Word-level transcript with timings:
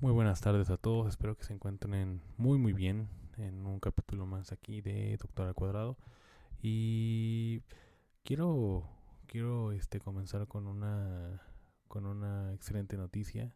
Muy 0.00 0.12
buenas 0.12 0.40
tardes 0.40 0.70
a 0.70 0.78
todos. 0.78 1.08
Espero 1.08 1.36
que 1.36 1.44
se 1.44 1.52
encuentren 1.52 2.22
muy, 2.38 2.56
muy 2.56 2.72
bien 2.72 3.10
en 3.36 3.66
un 3.66 3.80
capítulo 3.80 4.24
más 4.24 4.50
aquí 4.50 4.80
de 4.80 5.18
Doctor 5.18 5.48
al 5.48 5.54
Cuadrado. 5.54 5.98
Y 6.62 7.60
quiero, 8.24 8.88
quiero 9.26 9.72
este, 9.72 10.00
comenzar 10.00 10.48
con 10.48 10.66
una, 10.66 11.42
con 11.86 12.06
una 12.06 12.54
excelente 12.54 12.96
noticia 12.96 13.54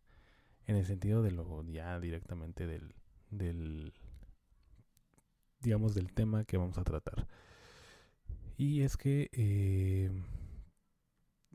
en 0.67 0.77
el 0.77 0.85
sentido 0.85 1.23
de 1.23 1.31
lo 1.31 1.63
ya 1.65 1.99
directamente 1.99 2.67
del, 2.67 2.95
del 3.31 3.95
digamos 5.61 5.95
del 5.95 6.13
tema 6.13 6.45
que 6.45 6.59
vamos 6.59 6.77
a 6.77 6.85
tratar 6.85 7.27
y 8.59 8.83
es 8.83 8.97
que 8.99 9.31
eh, 9.33 10.11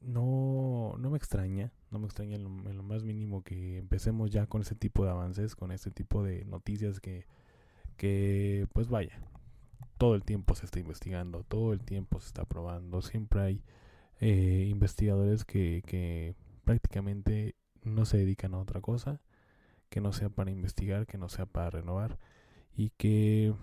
no, 0.02 0.96
no 0.98 1.10
me 1.10 1.18
extraña 1.18 1.72
no 1.92 2.00
me 2.00 2.06
extraña 2.06 2.36
en 2.36 2.44
lo, 2.44 2.50
en 2.70 2.78
lo, 2.78 2.84
más 2.84 3.04
mínimo 3.04 3.44
que 3.44 3.78
empecemos 3.78 4.32
ya 4.32 4.48
con 4.48 4.62
ese 4.62 4.76
tipo 4.76 5.04
de 5.04 5.12
avances 5.12 5.56
con 5.56 5.72
este 5.72 5.92
tipo 5.92 6.24
de 6.24 6.46
noticias 6.46 7.00
que 7.00 7.26
que 7.98 8.68
pues 8.74 8.88
vaya 8.88 9.20
todo 9.98 10.16
el 10.16 10.24
tiempo 10.24 10.56
se 10.56 10.66
está 10.66 10.80
investigando 10.80 11.44
todo 11.44 11.74
el 11.74 11.82
tiempo 11.82 12.20
se 12.20 12.28
está 12.28 12.46
probando 12.46 13.02
siempre 13.02 13.42
hay 13.42 13.64
eh, 14.22 14.68
investigadores 14.70 15.46
que, 15.46 15.84
que 15.86 16.36
prácticamente 16.66 17.56
no 17.84 18.06
se 18.06 18.18
dedican 18.18 18.54
a 18.54 18.60
otra 18.60 18.82
cosa 18.82 19.22
que 19.90 20.02
no 20.02 20.14
sea 20.14 20.30
para 20.30 20.52
investigar, 20.52 21.08
que 21.08 21.18
no 21.18 21.30
sea 21.30 21.46
para 21.46 21.70
renovar 21.70 22.20
y 22.76 22.92
que 22.92 23.54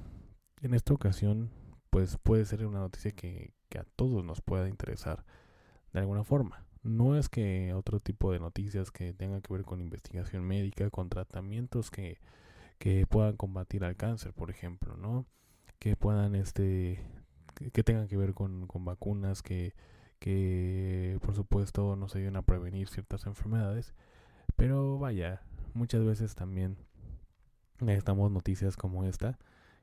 en 0.63 0.75
esta 0.75 0.93
ocasión 0.93 1.51
pues 1.91 2.19
puede 2.19 2.45
ser 2.45 2.67
una 2.67 2.81
noticia 2.81 3.13
que, 3.13 3.55
que, 3.69 3.79
a 3.79 3.85
todos 3.97 4.25
nos 4.25 4.41
pueda 4.41 4.69
interesar 4.69 5.25
de 5.93 6.01
alguna 6.01 6.25
forma. 6.25 6.65
No 6.83 7.17
es 7.17 7.29
que 7.29 7.75
otro 7.75 8.01
tipo 8.01 8.33
de 8.33 8.39
noticias 8.39 8.91
que 8.91 9.13
tengan 9.13 9.43
que 9.43 9.53
ver 9.53 9.65
con 9.65 9.81
investigación 9.81 10.45
médica, 10.45 10.91
con 10.91 11.09
tratamientos 11.09 11.91
que, 11.91 12.19
que 12.79 13.07
puedan 13.07 13.37
combatir 13.37 13.85
al 13.85 13.97
cáncer, 13.97 14.33
por 14.33 14.51
ejemplo, 14.51 14.97
¿no? 14.97 15.27
Que 15.79 15.97
puedan, 15.97 16.37
este, 16.37 17.01
que 17.73 17.83
tengan 17.83 18.07
que 18.09 18.17
ver 18.17 18.35
con, 18.35 18.67
con 18.67 18.85
vacunas, 18.85 19.43
que, 19.43 19.75
que 20.19 21.19
por 21.23 21.35
supuesto 21.35 21.97
nos 21.97 22.15
ayuden 22.15 22.37
a 22.37 22.43
prevenir 22.43 22.89
ciertas 22.89 23.27
enfermedades. 23.27 23.95
Pero 24.55 24.99
vaya, 24.99 25.43
muchas 25.75 26.05
veces 26.05 26.35
también 26.35 26.77
necesitamos 27.81 28.31
noticias 28.31 28.77
como 28.77 29.05
esta 29.05 29.39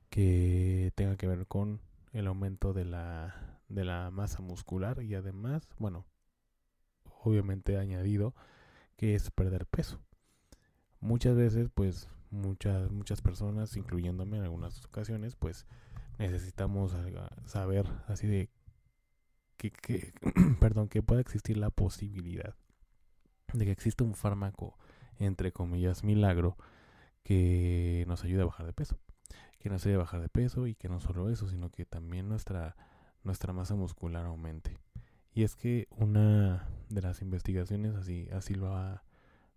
que 0.09 0.91
tenga 0.95 1.17
que 1.17 1.27
ver 1.27 1.47
con 1.47 1.81
el 2.13 2.27
aumento 2.27 2.73
de 2.73 2.85
la, 2.85 3.52
de 3.73 3.85
la 3.85 4.11
masa 4.11 4.41
muscular 4.41 5.01
y 5.03 5.15
además, 5.15 5.67
bueno, 5.79 6.05
obviamente 7.23 7.77
añadido 7.77 8.35
que 8.97 9.15
es 9.15 9.31
perder 9.31 9.65
peso. 9.65 9.99
Muchas 10.99 11.35
veces, 11.35 11.69
pues, 11.73 12.09
muchas, 12.29 12.91
muchas 12.91 13.21
personas, 13.21 13.75
incluyéndome 13.75 14.37
en 14.37 14.43
algunas 14.43 14.83
ocasiones, 14.85 15.35
pues, 15.35 15.65
necesitamos 16.17 16.95
saber 17.45 17.85
así 18.07 18.27
de 18.27 18.49
que, 19.57 19.71
que 19.71 20.13
perdón, 20.59 20.87
que 20.87 21.01
pueda 21.03 21.21
existir 21.21 21.57
la 21.57 21.69
posibilidad 21.69 22.55
de 23.53 23.65
que 23.65 23.71
exista 23.71 24.03
un 24.03 24.15
fármaco 24.15 24.77
entre 25.19 25.51
comillas, 25.51 26.03
milagro 26.03 26.57
que 27.23 28.03
nos 28.07 28.23
ayude 28.23 28.41
a 28.41 28.45
bajar 28.45 28.65
de 28.65 28.73
peso. 28.73 28.97
Que 29.59 29.69
nos 29.69 29.85
ayude 29.85 29.95
a 29.95 29.99
bajar 29.99 30.21
de 30.21 30.29
peso 30.29 30.67
y 30.67 30.75
que 30.75 30.89
no 30.89 30.99
solo 30.99 31.29
eso, 31.29 31.47
sino 31.47 31.69
que 31.69 31.85
también 31.85 32.27
nuestra, 32.27 32.75
nuestra 33.23 33.53
masa 33.53 33.75
muscular 33.75 34.25
aumente. 34.25 34.77
Y 35.33 35.43
es 35.43 35.55
que 35.55 35.87
una 35.89 36.67
de 36.89 37.01
las 37.01 37.21
investigaciones 37.21 37.95
así, 37.95 38.27
así 38.31 38.53
lo 38.53 38.75
ha, 38.75 39.03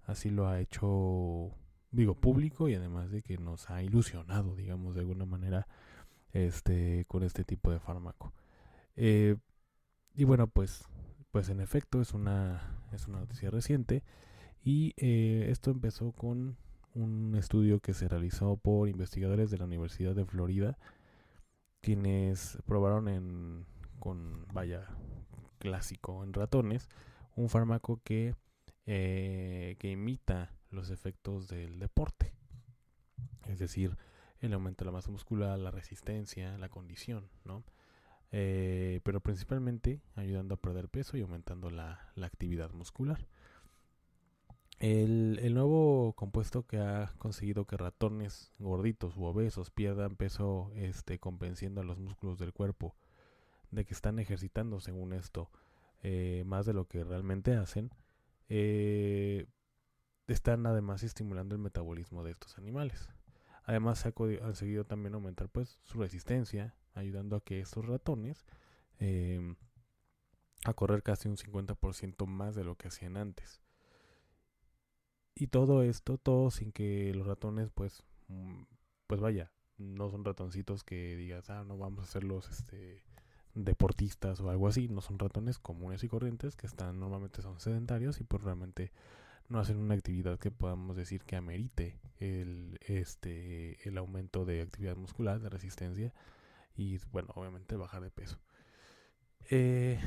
así 0.05 0.31
lo 0.31 0.49
ha 0.49 0.61
hecho, 0.61 1.51
digo, 1.91 2.15
público 2.15 2.69
y 2.69 2.75
además 2.75 3.11
de 3.11 3.23
que 3.23 3.37
nos 3.39 3.69
ha 3.71 3.83
ilusionado, 3.83 4.57
digamos, 4.57 4.95
de 4.95 5.01
alguna 5.03 5.27
manera, 5.27 5.67
este, 6.33 7.05
con 7.09 7.23
este 7.23 7.45
tipo 7.45 7.71
de 7.71 7.81
fármaco. 7.81 8.33
Eh, 8.97 9.37
y 10.15 10.25
bueno, 10.25 10.47
pues, 10.47 10.85
pues 11.31 11.51
en 11.51 11.61
efecto 11.61 12.01
es 12.01 12.15
una, 12.15 12.81
es 12.93 13.07
una 13.07 13.21
noticia 13.21 13.51
reciente. 13.51 14.03
Y 14.63 14.95
eh, 14.97 15.47
esto 15.51 15.71
empezó 15.71 16.13
con 16.13 16.57
un 16.95 17.37
estudio 17.37 17.81
que 17.81 17.93
se 17.93 18.09
realizó 18.09 18.57
por 18.57 18.89
investigadores 18.89 19.51
de 19.51 19.59
la 19.59 19.65
Universidad 19.65 20.15
de 20.15 20.25
Florida, 20.25 20.79
quienes 21.87 22.59
probaron 22.67 23.07
en, 23.07 23.65
con, 24.01 24.45
vaya, 24.53 24.89
clásico 25.61 26.25
en 26.25 26.33
ratones, 26.33 26.89
un 27.37 27.49
fármaco 27.49 28.01
que, 28.03 28.35
eh, 28.87 29.77
que 29.79 29.93
imita 29.93 30.53
los 30.71 30.91
efectos 30.91 31.47
del 31.47 31.79
deporte. 31.79 32.35
Es 33.47 33.61
decir, 33.61 33.97
el 34.41 34.53
aumento 34.53 34.85
de 34.85 34.87
la 34.87 34.97
masa 34.97 35.13
muscular, 35.13 35.57
la 35.61 35.71
resistencia, 35.71 36.59
la 36.59 36.69
condición, 36.69 37.29
¿no? 37.45 37.63
Eh, 38.33 38.99
pero 39.05 39.21
principalmente 39.21 40.03
ayudando 40.17 40.57
a 40.57 40.61
perder 40.61 40.89
peso 40.89 41.17
y 41.17 41.21
aumentando 41.21 41.71
la, 41.71 42.11
la 42.17 42.27
actividad 42.27 42.73
muscular. 42.73 43.29
El, 44.79 45.55
nuevo 45.55 46.13
compuesto 46.13 46.67
que 46.67 46.79
ha 46.79 47.13
conseguido 47.19 47.67
que 47.67 47.79
ratones 47.79 48.53
gorditos 48.59 49.17
u 49.17 49.25
obesos 49.25 49.71
pierdan 49.71 50.17
peso 50.17 50.71
este, 50.75 51.19
compensando 51.19 51.81
a 51.81 51.85
los 51.85 51.99
músculos 51.99 52.39
del 52.39 52.53
cuerpo, 52.53 52.95
de 53.71 53.87
que 53.87 53.95
están 53.95 54.19
ejercitando 54.19 54.81
según 54.81 55.15
esto 55.15 55.51
eh, 56.03 56.45
más 56.47 56.67
de 56.67 56.75
lo 56.75 56.87
que 56.87 57.05
realmente 57.05 57.57
hacen, 57.57 57.91
eh, 58.49 59.47
están 60.27 60.67
además 60.67 61.03
estimulando 61.03 61.55
el 61.55 61.61
metabolismo 61.63 62.23
de 62.23 62.33
estos 62.33 62.59
animales. 62.59 63.09
Además 63.65 63.99
se 64.01 64.09
ha 64.09 64.13
conseguido 64.13 64.85
también 64.85 65.15
aumentar 65.15 65.49
pues 65.49 65.81
su 65.85 65.99
resistencia, 65.99 66.75
ayudando 66.95 67.37
a 67.37 67.41
que 67.41 67.61
estos 67.61 67.87
ratones 67.87 68.45
eh, 69.01 69.57
a 70.65 70.75
correr 70.75 71.03
casi 71.03 71.29
un 71.29 71.37
50% 71.37 72.27
más 72.27 72.55
de 72.55 72.65
lo 72.65 72.77
que 72.77 72.89
hacían 72.89 73.17
antes. 73.17 73.66
Y 75.39 75.49
todo 75.49 75.83
esto, 75.83 76.17
todo 76.17 76.51
sin 76.51 76.73
que 76.73 77.13
los 77.15 77.27
ratones, 77.27 77.71
pues, 77.71 78.03
mm, 78.29 78.63
pues 79.07 79.21
vaya, 79.21 79.53
no 79.77 80.09
son 80.11 80.25
ratoncitos 80.25 80.83
que 80.83 81.15
digas, 81.15 81.51
ah, 81.51 81.63
no 81.63 81.77
vamos 81.77 82.05
a 82.05 82.07
ser 82.11 82.25
los 82.25 82.49
este, 82.49 83.05
deportistas 83.55 84.41
o 84.41 84.49
algo 84.49 84.67
así, 84.67 84.89
no 84.89 85.03
son 85.03 85.19
ratones 85.19 85.59
comunes 85.59 86.03
y 86.05 86.09
corrientes 86.09 86.57
que 86.57 86.67
están 86.67 86.99
normalmente 86.99 87.43
son 87.43 87.61
sedentarios 87.61 88.19
y 88.21 88.25
pues 88.25 88.43
realmente 88.43 88.93
no 89.49 89.61
hacen 89.61 89.77
una 89.77 89.95
actividad 89.95 90.39
que 90.39 90.51
podamos 90.51 90.97
decir 90.97 91.23
que 91.25 91.37
amerite 91.37 92.01
el, 92.19 92.79
este, 92.87 93.87
el 93.87 93.99
aumento 93.99 94.47
de 94.47 94.63
actividad 94.63 94.97
muscular, 94.97 95.41
de 95.41 95.51
resistencia 95.51 96.15
y 96.75 96.99
bueno, 97.13 97.29
obviamente 97.35 97.77
bajar 97.77 98.03
de 98.03 98.11
peso. 98.11 98.39
Eh, 99.51 100.01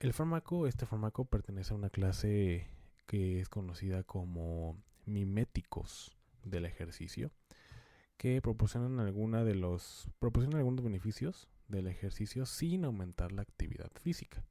el 0.00 0.12
fármaco, 0.12 0.66
este 0.66 0.84
fármaco 0.84 1.24
pertenece 1.24 1.72
a 1.72 1.76
una 1.76 1.90
clase 1.90 2.68
que 3.06 3.40
es 3.40 3.48
conocida 3.48 4.02
como 4.02 4.82
miméticos 5.04 6.16
del 6.44 6.64
ejercicio, 6.66 7.30
que 8.16 8.40
proporcionan 8.42 8.98
alguna 9.00 9.44
de 9.44 9.54
los 9.54 10.10
proporcionan 10.18 10.58
algunos 10.58 10.84
beneficios 10.84 11.48
del 11.68 11.86
ejercicio 11.86 12.46
sin 12.46 12.84
aumentar 12.84 13.32
la 13.32 13.42
actividad 13.42 13.90
física. 14.00 14.44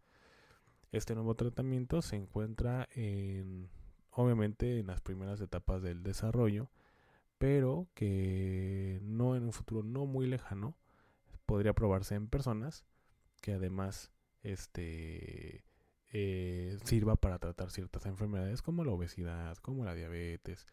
Este 0.91 1.15
nuevo 1.15 1.35
tratamiento 1.35 2.01
se 2.01 2.15
encuentra 2.15 2.87
en 2.93 3.69
obviamente 4.11 4.79
en 4.79 4.87
las 4.87 5.01
primeras 5.01 5.41
etapas 5.41 5.81
del 5.81 6.03
desarrollo, 6.03 6.69
pero 7.37 7.87
que 7.93 8.99
no 9.03 9.35
en 9.35 9.43
un 9.43 9.51
futuro 9.51 9.83
no 9.83 10.05
muy 10.05 10.25
lejano 10.25 10.77
podría 11.45 11.73
probarse 11.73 12.15
en 12.15 12.27
personas 12.27 12.85
que 13.41 13.53
además 13.53 14.11
este 14.41 15.65
eh, 16.17 16.77
sirva 16.85 17.17
para 17.17 17.39
tratar 17.39 17.71
ciertas 17.71 18.05
enfermedades 18.05 18.61
como 18.61 18.85
la 18.85 18.91
obesidad, 18.91 19.57
como 19.57 19.83
la 19.83 19.93
diabetes, 19.93 20.65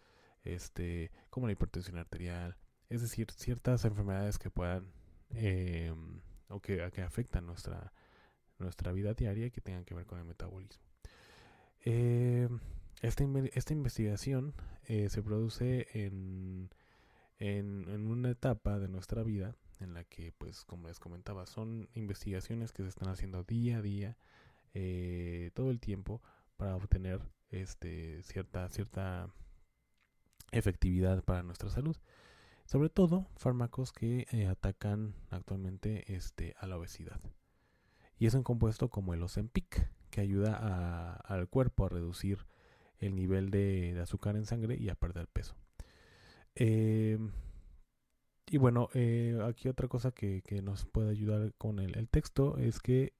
este, 0.44 1.10
como 1.30 1.48
la 1.48 1.52
hipertensión 1.52 1.98
arterial, 1.98 2.56
es 2.88 3.02
decir, 3.02 3.28
ciertas 3.32 3.84
enfermedades 3.84 4.38
que 4.38 4.50
puedan 4.50 4.92
eh, 5.30 5.92
o 6.48 6.60
que, 6.60 6.88
que, 6.92 7.02
afectan 7.02 7.44
nuestra, 7.44 7.92
nuestra 8.60 8.92
vida 8.92 9.14
diaria 9.14 9.46
y 9.46 9.50
que 9.50 9.60
tengan 9.60 9.84
que 9.84 9.94
ver 9.94 10.06
con 10.06 10.20
el 10.20 10.26
metabolismo. 10.26 10.84
Eh, 11.84 12.48
esta, 13.00 13.24
esta, 13.54 13.72
investigación 13.72 14.54
eh, 14.86 15.08
se 15.08 15.24
produce 15.24 15.88
en, 15.92 16.70
en, 17.38 17.88
en, 17.88 18.06
una 18.06 18.30
etapa 18.30 18.78
de 18.78 18.86
nuestra 18.86 19.24
vida 19.24 19.56
en 19.80 19.94
la 19.94 20.04
que, 20.04 20.30
pues, 20.38 20.64
como 20.64 20.86
les 20.86 21.00
comentaba, 21.00 21.46
son 21.46 21.88
investigaciones 21.94 22.70
que 22.70 22.84
se 22.84 22.90
están 22.90 23.08
haciendo 23.08 23.42
día 23.42 23.78
a 23.78 23.82
día, 23.82 24.16
eh, 24.74 25.50
todo 25.54 25.70
el 25.70 25.80
tiempo, 25.80 26.22
para 26.56 26.76
obtener 26.76 27.20
este, 27.50 28.22
cierta, 28.22 28.68
cierta 28.70 29.28
efectividad 30.50 31.22
para 31.24 31.42
nuestra 31.42 31.70
salud. 31.70 31.96
Sobre 32.64 32.88
todo 32.88 33.26
fármacos 33.36 33.92
que 33.92 34.26
eh, 34.30 34.46
atacan 34.46 35.14
actualmente 35.30 36.14
este, 36.14 36.54
a 36.58 36.66
la 36.66 36.78
obesidad. 36.78 37.20
Y 38.18 38.26
es 38.26 38.34
un 38.34 38.44
compuesto 38.44 38.88
como 38.88 39.14
el 39.14 39.22
Ozempic, 39.22 39.90
que 40.10 40.20
ayuda 40.20 41.16
al 41.24 41.48
cuerpo 41.48 41.86
a 41.86 41.88
reducir 41.88 42.46
el 42.98 43.16
nivel 43.16 43.50
de, 43.50 43.98
azúcar 44.00 44.36
en 44.36 44.44
sangre 44.46 44.76
y 44.76 44.90
a 44.90 44.94
perder 44.94 45.26
peso. 45.26 45.56
Eh, 46.54 47.18
y 48.46 48.58
bueno, 48.58 48.90
aquí 49.46 49.68
otra 49.68 49.88
cosa 49.88 50.12
que, 50.12 50.42
nos 50.62 50.84
puede 50.84 51.10
ayudar 51.10 51.54
con 51.54 51.78
el, 51.80 52.08
texto 52.08 52.58
es 52.58 52.78
que 52.78 53.14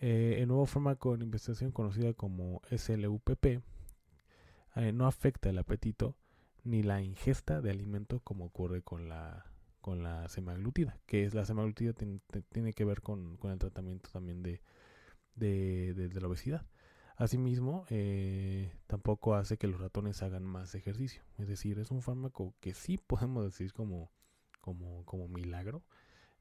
el 0.00 0.48
nuevo 0.48 0.66
fármaco 0.66 1.14
en 1.14 1.22
investigación 1.22 1.72
conocida 1.72 2.12
como 2.14 2.62
SLUPP 2.70 3.60
no 4.92 5.06
afecta 5.06 5.50
el 5.50 5.58
apetito 5.58 6.16
ni 6.64 6.82
la 6.82 7.02
ingesta 7.02 7.60
de 7.60 7.70
alimento 7.70 8.20
como 8.20 8.46
ocurre 8.46 8.82
con 8.82 9.08
la 9.08 9.50
con 9.80 10.02
la 10.02 10.28
semaglutida, 10.28 10.98
que 11.06 11.24
es 11.24 11.34
la 11.34 11.44
semaglutida 11.44 11.92
tiene, 11.94 12.72
que 12.72 12.84
ver 12.84 13.00
con, 13.00 13.38
el 13.42 13.58
tratamiento 13.58 14.10
también 14.10 14.42
de, 14.42 14.60
de, 15.34 16.20
la 16.20 16.28
obesidad. 16.28 16.66
Asimismo, 17.16 17.84
eh, 17.90 18.72
tampoco 18.86 19.34
hace 19.34 19.58
que 19.58 19.66
los 19.66 19.80
ratones 19.80 20.22
hagan 20.22 20.44
más 20.44 20.74
ejercicio. 20.74 21.22
Es 21.38 21.48
decir, 21.48 21.78
es 21.78 21.90
un 21.90 22.02
fármaco 22.02 22.54
que 22.60 22.74
sí 22.74 22.98
podemos 22.98 23.44
decir 23.44 23.72
como, 23.72 24.10
como, 24.60 25.04
como 25.04 25.28
milagro. 25.28 25.82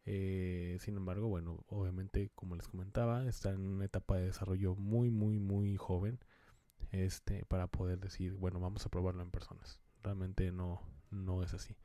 Eh, 0.05 0.77
sin 0.79 0.97
embargo, 0.97 1.27
bueno, 1.27 1.63
obviamente, 1.67 2.31
como 2.35 2.55
les 2.55 2.67
comentaba, 2.67 3.27
está 3.27 3.51
en 3.51 3.61
una 3.61 3.85
etapa 3.85 4.17
de 4.17 4.25
desarrollo 4.25 4.75
muy, 4.75 5.09
muy, 5.09 5.39
muy 5.39 5.77
joven. 5.77 6.19
Este, 6.91 7.45
para 7.45 7.67
poder 7.67 7.99
decir, 7.99 8.33
bueno, 8.33 8.59
vamos 8.59 8.85
a 8.85 8.89
probarlo 8.89 9.21
en 9.21 9.29
personas 9.31 9.79
realmente 10.03 10.51
no, 10.51 10.81
no 11.11 11.43
es 11.43 11.53
así. 11.53 11.75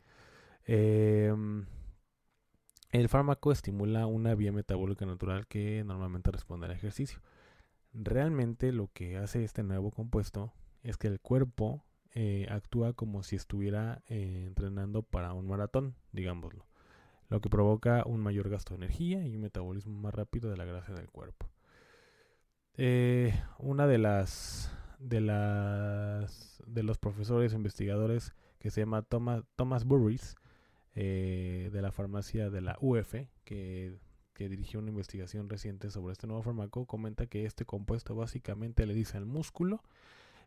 Em, 0.66 1.66
el 2.90 3.08
fármaco 3.08 3.52
estimula 3.52 4.06
una 4.06 4.34
vía 4.34 4.52
metabólica 4.52 5.06
natural 5.06 5.46
que 5.46 5.82
normalmente 5.84 6.30
responde 6.30 6.66
al 6.66 6.72
ejercicio. 6.72 7.20
Realmente 7.92 8.72
lo 8.72 8.90
que 8.92 9.16
hace 9.16 9.44
este 9.44 9.62
nuevo 9.62 9.90
compuesto 9.90 10.52
es 10.82 10.96
que 10.96 11.08
el 11.08 11.20
cuerpo 11.20 11.84
eh, 12.14 12.46
actúa 12.50 12.92
como 12.92 13.22
si 13.22 13.36
estuviera 13.36 14.02
eh, 14.08 14.44
entrenando 14.46 15.02
para 15.02 15.32
un 15.32 15.46
maratón, 15.46 15.96
digámoslo, 16.12 16.66
lo 17.34 17.40
que 17.40 17.50
provoca 17.50 18.04
un 18.06 18.20
mayor 18.20 18.48
gasto 18.48 18.74
de 18.74 18.84
energía 18.84 19.26
y 19.26 19.34
un 19.34 19.42
metabolismo 19.42 19.92
más 19.92 20.14
rápido 20.14 20.52
de 20.52 20.56
la 20.56 20.64
grasa 20.64 20.94
del 20.94 21.10
cuerpo. 21.10 21.50
Eh, 22.76 23.34
una 23.58 23.88
de 23.88 23.98
las 23.98 24.72
de 25.00 25.20
las 25.20 26.62
de 26.64 26.84
los 26.84 26.98
profesores 26.98 27.52
investigadores 27.52 28.36
que 28.60 28.70
se 28.70 28.82
llama 28.82 29.02
Thomas, 29.02 29.42
Thomas 29.56 29.84
Burris 29.84 30.36
eh, 30.94 31.70
de 31.72 31.82
la 31.82 31.90
farmacia 31.90 32.50
de 32.50 32.60
la 32.60 32.78
UF 32.80 33.16
que, 33.42 33.98
que 34.32 34.48
dirigió 34.48 34.78
una 34.78 34.90
investigación 34.90 35.48
reciente 35.48 35.90
sobre 35.90 36.12
este 36.12 36.28
nuevo 36.28 36.44
fármaco 36.44 36.86
comenta 36.86 37.26
que 37.26 37.46
este 37.46 37.64
compuesto 37.64 38.14
básicamente 38.14 38.86
le 38.86 38.94
dice 38.94 39.16
al 39.16 39.26
músculo 39.26 39.82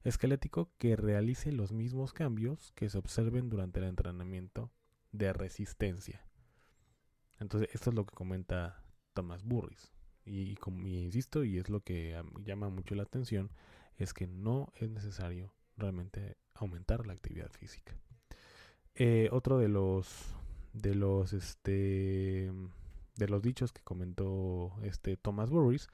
esquelético 0.06 0.72
que 0.78 0.96
realice 0.96 1.52
los 1.52 1.74
mismos 1.74 2.14
cambios 2.14 2.72
que 2.76 2.88
se 2.88 2.98
observen 2.98 3.50
durante 3.50 3.82
el 3.82 3.88
entrenamiento 3.88 4.72
de 5.12 5.34
resistencia. 5.34 6.24
Entonces, 7.40 7.70
esto 7.74 7.90
es 7.90 7.96
lo 7.96 8.06
que 8.06 8.16
comenta 8.16 8.84
Thomas 9.14 9.44
Burris. 9.44 9.92
Y, 10.26 10.56
como, 10.56 10.86
insisto, 10.86 11.44
y 11.44 11.58
es 11.58 11.70
lo 11.70 11.82
que 11.82 12.22
llama 12.44 12.70
mucho 12.70 12.96
la 12.96 13.04
atención, 13.04 13.50
es 13.98 14.14
que 14.14 14.28
no 14.28 14.72
es 14.76 14.90
necesario 14.90 15.54
realmente 15.78 16.38
aumentar 16.54 17.06
la 17.06 17.14
actividad 17.14 17.52
física. 17.52 17.96
Eh, 18.96 19.30
otro 19.32 19.60
de 19.60 19.68
los 19.68 20.34
de 20.74 20.96
los 20.96 21.34
este 21.34 22.52
de 23.16 23.28
los 23.28 23.42
dichos 23.42 23.72
que 23.72 23.82
comentó 23.84 24.74
este 24.84 25.18
Thomas 25.18 25.50
Burris 25.50 25.88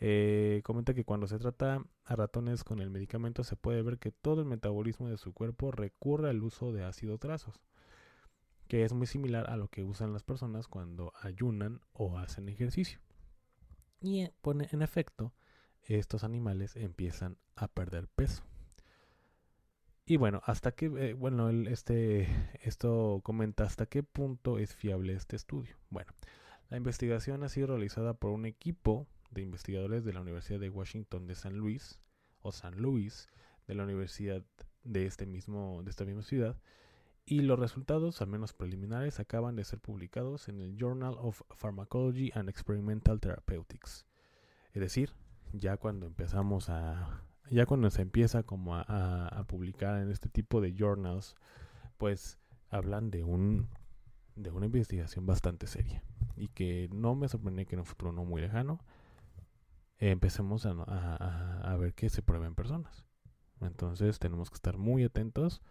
eh, 0.00 0.60
comenta 0.64 0.94
que 0.94 1.04
cuando 1.04 1.26
se 1.26 1.38
trata 1.38 1.82
a 2.04 2.16
ratones 2.16 2.64
con 2.64 2.80
el 2.80 2.90
medicamento 2.90 3.44
se 3.44 3.56
puede 3.56 3.82
ver 3.82 3.98
que 3.98 4.12
todo 4.12 4.42
el 4.42 4.46
metabolismo 4.46 5.08
de 5.08 5.16
su 5.16 5.32
cuerpo 5.32 5.70
recurre 5.72 6.30
al 6.30 6.42
uso 6.42 6.72
de 6.72 6.84
ácido 6.84 7.18
trazos, 7.18 7.60
que 8.68 8.84
es 8.84 8.92
muy 8.92 9.06
similar 9.06 9.48
a 9.50 9.56
lo 9.56 9.68
que 9.68 9.84
usan 9.84 10.12
las 10.12 10.22
personas 10.22 10.68
cuando 10.68 11.12
ayunan 11.20 11.80
o 11.92 12.18
hacen 12.18 12.48
ejercicio. 12.48 13.00
Y 14.00 14.28
pone 14.40 14.68
en 14.72 14.82
efecto 14.82 15.32
estos 15.82 16.24
animales 16.24 16.76
empiezan 16.76 17.38
a 17.56 17.68
perder 17.68 18.08
peso. 18.08 18.44
Y 20.06 20.16
bueno, 20.16 20.42
hasta 20.44 20.72
que, 20.72 20.86
eh, 20.86 21.14
bueno, 21.14 21.48
este, 21.50 22.28
esto 22.62 23.20
comenta 23.22 23.64
hasta 23.64 23.86
qué 23.86 24.02
punto 24.02 24.58
es 24.58 24.74
fiable 24.74 25.14
este 25.14 25.36
estudio. 25.36 25.76
Bueno, 25.88 26.12
la 26.68 26.76
investigación 26.76 27.42
ha 27.42 27.48
sido 27.48 27.68
realizada 27.68 28.14
por 28.14 28.30
un 28.30 28.44
equipo 28.44 29.06
de 29.30 29.42
investigadores 29.42 30.04
de 30.04 30.12
la 30.12 30.20
Universidad 30.20 30.60
de 30.60 30.68
Washington 30.68 31.26
de 31.26 31.34
San 31.34 31.56
Luis, 31.56 32.00
o 32.40 32.52
San 32.52 32.76
Luis, 32.76 33.28
de 33.66 33.74
la 33.74 33.84
Universidad 33.84 34.44
de, 34.82 35.06
este 35.06 35.24
mismo, 35.24 35.82
de 35.82 35.90
esta 35.90 36.04
misma 36.04 36.22
ciudad, 36.22 36.58
y 37.26 37.40
los 37.40 37.58
resultados, 37.58 38.20
al 38.20 38.28
menos 38.28 38.52
preliminares, 38.52 39.18
acaban 39.18 39.56
de 39.56 39.64
ser 39.64 39.80
publicados 39.80 40.48
en 40.48 40.60
el 40.60 40.76
Journal 40.76 41.16
of 41.18 41.42
Pharmacology 41.56 42.30
and 42.34 42.48
Experimental 42.48 43.20
Therapeutics. 43.20 44.06
Es 44.72 44.80
decir, 44.80 45.10
ya 45.52 45.76
cuando 45.76 46.06
empezamos 46.06 46.68
a, 46.68 47.22
ya 47.50 47.64
cuando 47.66 47.90
se 47.90 48.02
empieza 48.02 48.42
como 48.42 48.76
a, 48.76 49.44
publicar 49.48 50.00
en 50.02 50.10
este 50.10 50.28
tipo 50.28 50.60
de 50.60 50.74
journals, 50.76 51.36
pues 51.96 52.38
hablan 52.70 53.10
de 53.10 53.24
un 53.24 53.68
de 54.36 54.50
una 54.50 54.66
investigación 54.66 55.26
bastante 55.26 55.68
seria 55.68 56.02
y 56.36 56.48
que 56.48 56.88
no 56.92 57.14
me 57.14 57.28
sorprende 57.28 57.66
que 57.66 57.76
en 57.76 57.80
un 57.80 57.86
futuro 57.86 58.10
no 58.10 58.24
muy 58.24 58.40
lejano 58.40 58.80
empecemos 59.98 60.66
a, 60.66 60.72
a, 60.72 61.76
ver 61.76 61.94
que 61.94 62.10
se 62.10 62.20
prueben 62.20 62.56
personas. 62.56 63.04
Entonces 63.60 64.18
tenemos 64.18 64.50
que 64.50 64.56
estar 64.56 64.76
muy 64.76 65.04
atentos 65.04 65.62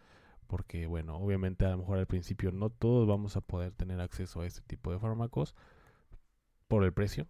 porque 0.44 0.88
bueno, 0.88 1.18
obviamente 1.18 1.66
a 1.66 1.72
lo 1.72 1.78
mejor 1.80 2.00
al 2.00 2.08
principio 2.08 2.52
no 2.52 2.70
todos 2.70 3.08
vamos 3.08 3.38
a 3.38 3.42
poder 3.42 3.72
tener 3.74 4.00
acceso 4.02 4.42
a 4.42 4.46
este 4.46 4.62
tipo 4.62 4.92
de 4.92 5.00
fármacos 5.00 5.56
por 6.68 6.84
el 6.84 6.94
precio, 6.94 7.28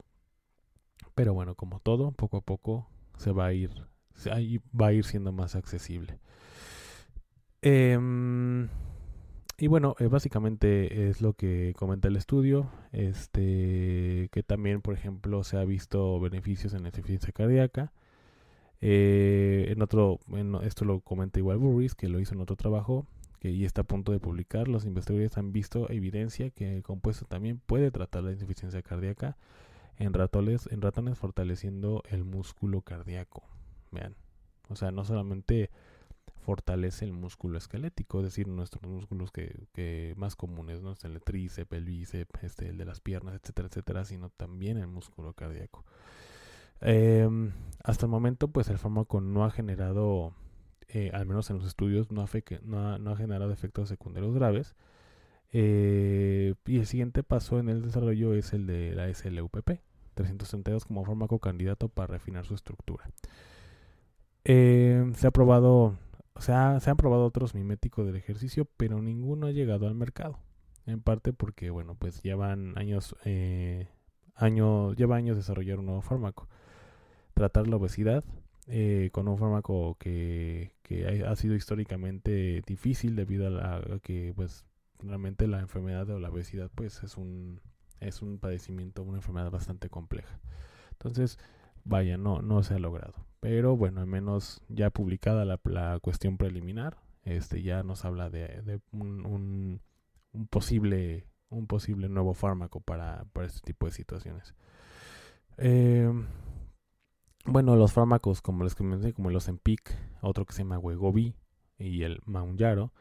pero 1.15 1.33
bueno, 1.33 1.55
como 1.55 1.79
todo, 1.79 2.11
poco 2.11 2.37
a 2.37 2.41
poco 2.41 2.87
se 3.17 3.31
va 3.31 3.47
a 3.47 3.53
ir, 3.53 3.71
va 4.79 4.87
a 4.87 4.93
ir 4.93 5.05
siendo 5.05 5.31
más 5.31 5.55
accesible. 5.55 6.19
Em, 7.61 8.67
y 9.57 9.67
bueno, 9.67 9.95
eh, 9.99 10.07
básicamente 10.07 11.09
es 11.09 11.21
lo 11.21 11.33
que 11.33 11.73
comenta 11.77 12.07
el 12.07 12.17
estudio, 12.17 12.69
este, 12.91 14.29
que 14.31 14.43
también, 14.43 14.81
por 14.81 14.93
ejemplo, 14.95 15.43
se 15.43 15.57
ha 15.57 15.63
visto 15.63 16.19
beneficios 16.19 16.73
en 16.73 16.83
la 16.83 16.89
eficiencia 16.89 17.31
cardíaca. 17.31 17.93
Eh, 18.85 19.67
en 19.69 19.81
otro, 19.81 20.19
esto 20.63 20.83
lo 20.83 20.99
comenta 20.99 21.39
igual 21.39 21.57
Burris, 21.57 21.95
que 21.95 22.09
lo 22.09 22.19
hizo 22.19 22.33
en 22.33 22.41
otro 22.41 22.57
trabajo, 22.57 23.07
que 23.39 23.49
y 23.49 23.63
está 23.63 23.83
a 23.83 23.85
punto 23.85 24.11
de 24.11 24.19
publicar. 24.19 24.67
Los 24.67 24.83
investigadores 24.83 25.37
han 25.37 25.53
visto 25.53 25.89
evidencia 25.89 26.49
que 26.49 26.75
el 26.75 26.83
compuesto 26.83 27.23
también 27.23 27.61
puede 27.65 27.91
tratar 27.91 28.23
la 28.23 28.33
insuficiencia 28.33 28.81
cardíaca 28.81 29.37
en 29.99 30.13
ratones, 30.13 30.67
en 30.69 30.81
ratones 30.81 31.17
fortaleciendo 31.17 32.03
el 32.09 32.25
músculo 32.25 32.81
cardíaco. 32.81 33.43
Vean. 33.91 34.17
O 34.67 34.75
sea, 34.75 34.91
no 34.91 35.05
solamente 35.05 35.69
fortalece 36.41 37.05
el 37.05 37.13
músculo 37.13 37.57
esquelético, 37.57 38.19
es 38.19 38.25
decir, 38.25 38.49
nuestros 38.49 38.83
músculos 38.83 39.31
que, 39.31 40.13
más 40.17 40.35
comunes, 40.35 40.81
¿no? 40.81 40.93
El 41.03 41.21
tríceps, 41.21 41.71
el 41.71 41.85
bíceps, 41.85 42.43
este, 42.43 42.67
el 42.67 42.77
de 42.77 42.83
las 42.83 42.99
piernas, 42.99 43.35
etcétera, 43.35 43.69
etcétera, 43.69 44.03
sino 44.03 44.29
también 44.29 44.75
el 44.77 44.87
músculo 44.87 45.31
cardíaco. 45.31 45.85
Em, 46.83 47.51
hasta 47.83 48.05
el 48.05 48.11
momento, 48.11 48.47
pues 48.49 48.69
el 48.69 48.77
fármaco 48.77 49.21
no 49.21 49.45
ha 49.45 49.51
generado, 49.51 50.33
eh, 50.89 51.11
al 51.13 51.25
menos 51.25 51.49
en 51.49 51.57
los 51.57 51.65
estudios, 51.65 52.11
no 52.11 52.21
ha, 52.21 52.97
no 52.99 53.11
ha 53.11 53.15
generado 53.15 53.51
efectos 53.51 53.89
secundarios 53.89 54.33
graves. 54.33 54.75
Eh, 55.55 56.55
y 56.65 56.79
el 56.79 56.87
siguiente 56.87 57.21
paso 57.23 57.59
en 57.59 57.69
el 57.69 57.83
desarrollo 57.83 58.33
es 58.33 58.53
el 58.53 58.65
de 58.65 58.95
la 58.95 59.13
SLUPP, 59.13 59.79
332 60.15 60.85
como 60.85 61.05
fármaco 61.05 61.39
candidato 61.39 61.89
para 61.89 62.07
refinar 62.07 62.45
su 62.45 62.55
estructura. 62.55 63.09
Eh, 64.45 65.11
se 65.15 65.27
ha 65.27 65.31
probado, 65.31 65.95
o 66.33 66.41
sea, 66.41 66.79
se 66.79 66.89
han 66.89 66.97
probado 66.97 67.25
otros 67.25 67.53
miméticos 67.53 68.05
del 68.05 68.15
ejercicio, 68.15 68.67
pero 68.77 69.01
ninguno 69.01 69.47
ha 69.47 69.51
llegado 69.51 69.87
al 69.87 69.95
mercado. 69.95 70.39
En 70.85 71.01
parte 71.01 71.33
porque, 71.33 71.69
bueno, 71.69 71.95
pues 71.95 72.21
llevan 72.23 72.77
años, 72.77 73.15
eh, 73.23 73.87
año, 74.35 74.93
lleva 74.93 75.15
años 75.15 75.37
desarrollar 75.37 75.79
un 75.79 75.85
nuevo 75.85 76.01
fármaco. 76.01 76.49
Tratar 77.33 77.67
la 77.67 77.77
obesidad 77.77 78.23
eh, 78.67 79.09
con 79.11 79.27
un 79.27 79.37
fármaco 79.37 79.97
que, 79.99 80.71
que 80.83 81.25
ha 81.25 81.35
sido 81.35 81.55
históricamente 81.55 82.61
difícil 82.65 83.15
debido 83.15 83.47
a, 83.47 83.49
la, 83.49 83.99
que 84.01 84.33
pues 84.35 84.65
realmente 84.99 85.47
la 85.47 85.59
enfermedad 85.59 86.09
o 86.09 86.19
la 86.19 86.29
obesidad 86.29 86.71
pues 86.73 87.03
es 87.03 87.17
un 87.17 87.59
es 87.99 88.21
un 88.21 88.37
padecimiento, 88.37 89.03
una 89.03 89.17
enfermedad 89.17 89.51
bastante 89.51 89.89
compleja. 89.89 90.39
Entonces, 90.91 91.39
vaya, 91.83 92.17
no, 92.17 92.41
no 92.41 92.63
se 92.63 92.75
ha 92.75 92.79
logrado. 92.79 93.13
Pero 93.39 93.75
bueno, 93.77 94.01
al 94.01 94.07
menos 94.07 94.61
ya 94.69 94.89
publicada 94.89 95.45
la, 95.45 95.59
la 95.63 95.99
cuestión 96.01 96.37
preliminar, 96.37 96.97
este 97.23 97.61
ya 97.61 97.83
nos 97.83 98.05
habla 98.05 98.29
de, 98.29 98.61
de 98.61 98.79
un, 98.91 99.25
un, 99.25 100.47
posible 100.49 101.27
un 101.49 101.67
posible 101.67 102.09
nuevo 102.09 102.33
fármaco 102.33 102.81
para, 102.81 103.25
para 103.31 103.47
este 103.47 103.61
tipo 103.61 103.85
de 103.85 103.91
situaciones. 103.91 104.55
Eh, 105.57 106.11
bueno, 107.45 107.75
los 107.75 107.93
fármacos 107.93 108.41
como 108.41 108.63
les 108.63 108.75
comenté, 108.75 109.13
como 109.13 109.29
el 109.29 109.35
Ozempic, 109.35 109.95
otro 110.21 110.45
que 110.45 110.53
se 110.53 110.59
llama 110.59 110.79
Wegovy 110.79 111.35
y 111.77 112.03
el 112.03 112.21
Mounjaro, 112.25 112.93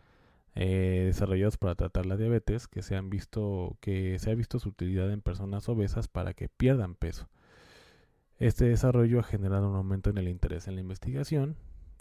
eh, 0.54 1.04
desarrollados 1.06 1.56
para 1.56 1.74
tratar 1.74 2.06
la 2.06 2.16
diabetes, 2.16 2.68
que 2.68 2.82
se 2.82 2.96
han 2.96 3.10
visto 3.10 3.76
que 3.80 4.18
se 4.18 4.30
ha 4.30 4.34
visto 4.34 4.58
su 4.58 4.70
utilidad 4.70 5.10
en 5.10 5.22
personas 5.22 5.68
obesas 5.68 6.08
para 6.08 6.34
que 6.34 6.48
pierdan 6.48 6.94
peso. 6.94 7.28
Este 8.38 8.66
desarrollo 8.66 9.20
ha 9.20 9.22
generado 9.22 9.68
un 9.70 9.76
aumento 9.76 10.10
en 10.10 10.18
el 10.18 10.28
interés 10.28 10.66
en 10.68 10.74
la 10.74 10.80
investigación 10.80 11.56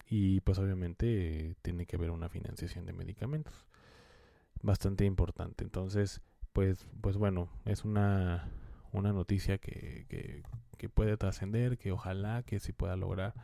y 0.08 0.40
pues 0.40 0.58
obviamente 0.58 1.56
tiene 1.62 1.86
que 1.86 1.96
haber 1.96 2.10
una 2.10 2.28
financiación 2.28 2.84
de 2.86 2.92
medicamentos 2.92 3.66
bastante 4.62 5.04
importante. 5.04 5.64
Entonces, 5.64 6.20
pues, 6.52 6.86
pues 7.00 7.16
bueno, 7.16 7.48
es 7.64 7.84
una, 7.84 8.48
una 8.92 9.12
noticia 9.12 9.58
que, 9.58 10.06
que, 10.08 10.42
que 10.82 10.88
puede 10.88 11.16
trascender, 11.16 11.78
que 11.78 11.92
ojalá 11.92 12.42
que 12.42 12.58
se 12.58 12.72
pueda 12.72 12.96
lograr, 12.96 13.34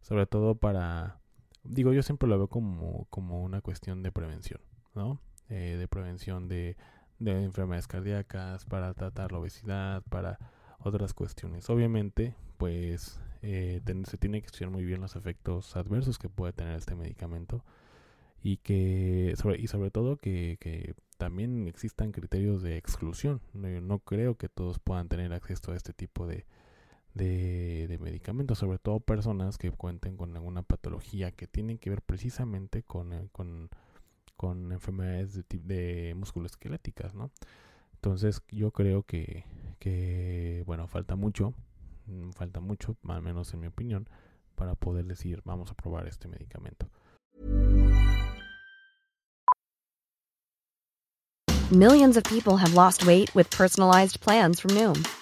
sobre 0.00 0.26
todo 0.26 0.56
para 0.56 1.20
digo, 1.62 1.92
yo 1.92 2.02
siempre 2.02 2.28
lo 2.28 2.36
veo 2.38 2.48
como, 2.48 3.06
como 3.10 3.40
una 3.44 3.60
cuestión 3.60 4.02
de 4.02 4.10
prevención, 4.10 4.60
¿no? 4.96 5.20
Eh, 5.48 5.76
de 5.78 5.86
prevención 5.86 6.48
de, 6.48 6.76
de 7.20 7.44
enfermedades 7.44 7.86
cardíacas, 7.86 8.64
para 8.64 8.92
tratar 8.94 9.30
la 9.30 9.38
obesidad, 9.38 10.02
para 10.08 10.40
otras 10.80 11.14
cuestiones. 11.14 11.70
Obviamente, 11.70 12.34
pues 12.56 13.20
eh, 13.42 13.80
se 14.06 14.18
tiene 14.18 14.40
que 14.40 14.46
estudiar 14.46 14.70
muy 14.70 14.84
bien 14.84 15.00
los 15.00 15.14
efectos 15.14 15.76
adversos 15.76 16.18
que 16.18 16.28
puede 16.28 16.52
tener 16.52 16.74
este 16.74 16.96
medicamento 16.96 17.64
y 18.42 18.56
que 18.56 19.34
sobre, 19.36 19.60
y 19.60 19.68
sobre 19.68 19.92
todo 19.92 20.16
que, 20.16 20.56
que 20.58 20.94
también 21.16 21.68
existan 21.68 22.10
criterios 22.10 22.60
de 22.60 22.76
exclusión. 22.76 23.40
No, 23.52 23.68
no 23.80 24.00
creo 24.00 24.36
que 24.36 24.48
todos 24.48 24.80
puedan 24.80 25.08
tener 25.08 25.32
acceso 25.32 25.70
a 25.70 25.76
este 25.76 25.92
tipo 25.92 26.26
de, 26.26 26.44
de, 27.14 27.98
medicamentos, 28.00 28.58
sobre 28.58 28.78
todo 28.78 29.00
personas 29.00 29.58
que 29.58 29.70
cuenten 29.70 30.16
con 30.16 30.34
alguna 30.36 30.62
patología 30.62 31.30
que 31.32 31.46
tienen 31.46 31.78
que 31.78 31.90
ver 31.90 32.02
precisamente 32.02 32.82
con, 32.82 33.12
eh, 33.12 33.28
con, 33.32 33.68
con 34.36 34.72
enfermedades 34.72 35.34
de, 35.34 35.44
de 35.58 36.14
musculoesqueléticas, 36.14 37.14
¿no? 37.14 37.30
Entonces 37.94 38.42
yo 38.50 38.72
creo 38.72 39.04
que, 39.04 39.44
que, 39.78 40.64
bueno, 40.66 40.88
falta 40.88 41.14
mucho, 41.14 41.54
mm, 42.06 42.30
falta 42.30 42.60
mucho, 42.60 42.96
al 43.06 43.22
menos 43.22 43.52
en 43.54 43.60
mi 43.60 43.66
opinión, 43.68 44.08
para 44.54 44.74
poder 44.74 45.04
decir 45.04 45.40
vamos 45.44 45.70
a 45.70 45.74
probar 45.74 46.06
este 46.08 46.28
medicamento. 46.28 46.88
Millions 51.70 52.16
of 52.16 52.24
people 52.24 52.58
have 52.58 52.74
lost 52.74 53.06
weight 53.06 53.34
with 53.34 53.48
personalized 53.50 54.20
plans 54.20 54.60
from 54.60 54.74
Noom. 54.74 55.21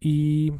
Y, 0.00 0.52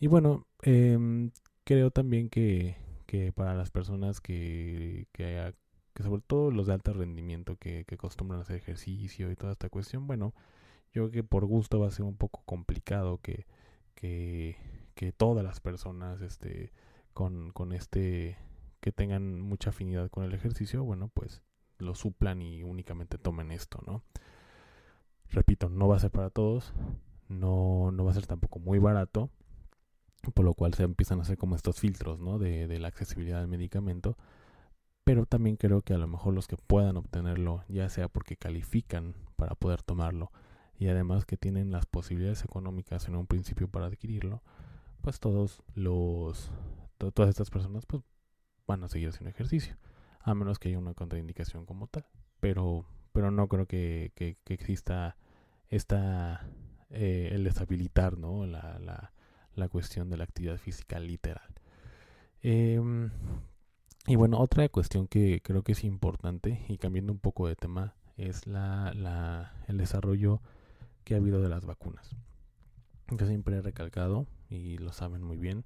y 0.00 0.06
bueno, 0.06 0.46
eh, 0.62 1.30
creo 1.64 1.90
también 1.90 2.28
que, 2.28 2.76
que, 3.06 3.32
para 3.32 3.54
las 3.54 3.70
personas 3.70 4.20
que, 4.20 5.06
que, 5.12 5.54
que, 5.94 6.02
sobre 6.02 6.22
todo 6.22 6.50
los 6.50 6.66
de 6.66 6.74
alto 6.74 6.92
rendimiento 6.92 7.56
que, 7.56 7.84
que 7.84 7.94
acostumbran 7.94 8.40
a 8.40 8.42
hacer 8.42 8.56
ejercicio 8.56 9.30
y 9.30 9.36
toda 9.36 9.52
esta 9.52 9.68
cuestión, 9.68 10.06
bueno, 10.06 10.34
yo 10.92 11.02
creo 11.02 11.10
que 11.10 11.24
por 11.24 11.46
gusto 11.46 11.80
va 11.80 11.88
a 11.88 11.92
ser 11.92 12.04
un 12.04 12.16
poco 12.16 12.42
complicado 12.44 13.20
que, 13.22 13.46
que, 13.94 14.56
que 14.94 15.12
todas 15.12 15.44
las 15.44 15.60
personas 15.60 16.20
este, 16.20 16.72
con, 17.14 17.50
con 17.52 17.72
este 17.72 18.38
que 18.80 18.90
tengan 18.92 19.40
mucha 19.40 19.70
afinidad 19.70 20.10
con 20.10 20.24
el 20.24 20.34
ejercicio, 20.34 20.82
bueno, 20.82 21.08
pues 21.14 21.40
lo 21.78 21.94
suplan 21.94 22.42
y 22.42 22.64
únicamente 22.64 23.16
tomen 23.16 23.52
esto, 23.52 23.80
¿no? 23.86 24.02
Repito, 25.30 25.68
no 25.68 25.86
va 25.88 25.96
a 25.96 26.00
ser 26.00 26.10
para 26.10 26.30
todos, 26.30 26.74
no, 27.32 27.90
no 27.92 28.04
va 28.04 28.10
a 28.12 28.14
ser 28.14 28.26
tampoco 28.26 28.58
muy 28.58 28.78
barato, 28.78 29.30
por 30.34 30.44
lo 30.44 30.54
cual 30.54 30.74
se 30.74 30.84
empiezan 30.84 31.18
a 31.18 31.22
hacer 31.22 31.36
como 31.36 31.56
estos 31.56 31.80
filtros 31.80 32.20
¿no? 32.20 32.38
de, 32.38 32.66
de 32.68 32.78
la 32.78 32.88
accesibilidad 32.88 33.40
del 33.40 33.48
medicamento. 33.48 34.16
Pero 35.04 35.26
también 35.26 35.56
creo 35.56 35.82
que 35.82 35.94
a 35.94 35.98
lo 35.98 36.06
mejor 36.06 36.32
los 36.34 36.46
que 36.46 36.56
puedan 36.56 36.96
obtenerlo, 36.96 37.64
ya 37.68 37.88
sea 37.88 38.08
porque 38.08 38.36
califican 38.36 39.14
para 39.36 39.56
poder 39.56 39.82
tomarlo 39.82 40.30
y 40.78 40.88
además 40.88 41.24
que 41.24 41.36
tienen 41.36 41.70
las 41.70 41.86
posibilidades 41.86 42.44
económicas 42.44 43.08
en 43.08 43.16
un 43.16 43.26
principio 43.26 43.68
para 43.68 43.86
adquirirlo, 43.86 44.42
pues 45.00 45.20
todos 45.20 45.62
los 45.74 46.50
todas 46.98 47.30
estas 47.30 47.50
personas 47.50 47.84
pues 47.86 48.02
van 48.66 48.84
a 48.84 48.88
seguir 48.88 49.08
haciendo 49.08 49.30
ejercicio, 49.30 49.76
a 50.20 50.34
menos 50.34 50.60
que 50.60 50.68
haya 50.68 50.78
una 50.78 50.94
contraindicación 50.94 51.66
como 51.66 51.88
tal. 51.88 52.06
Pero 52.40 52.86
pero 53.12 53.30
no 53.30 53.48
creo 53.48 53.66
que, 53.66 54.12
que, 54.14 54.38
que 54.44 54.54
exista 54.54 55.16
esta 55.68 56.46
eh, 56.92 57.30
el 57.32 57.44
deshabilitar 57.44 58.18
¿no? 58.18 58.46
la, 58.46 58.78
la, 58.78 59.12
la, 59.54 59.68
cuestión 59.68 60.10
de 60.10 60.16
la 60.18 60.24
actividad 60.24 60.58
física 60.58 61.00
literal. 61.00 61.48
Em, 62.42 63.10
y 64.06 64.16
bueno, 64.16 64.38
otra 64.38 64.68
cuestión 64.68 65.06
que 65.06 65.40
creo 65.42 65.62
que 65.62 65.72
es 65.72 65.84
importante, 65.84 66.64
y 66.68 66.78
cambiando 66.78 67.12
un 67.12 67.18
poco 67.18 67.48
de 67.48 67.56
tema, 67.56 67.94
es 68.16 68.46
la, 68.46 68.92
la, 68.94 69.54
el 69.68 69.78
desarrollo 69.78 70.42
que 71.04 71.14
ha 71.14 71.18
habido 71.18 71.40
de 71.40 71.48
las 71.48 71.64
vacunas. 71.64 72.14
Yo 73.10 73.26
siempre 73.26 73.56
he 73.56 73.62
recalcado, 73.62 74.26
y 74.50 74.78
lo 74.78 74.92
saben 74.92 75.22
muy 75.22 75.38
bien, 75.38 75.64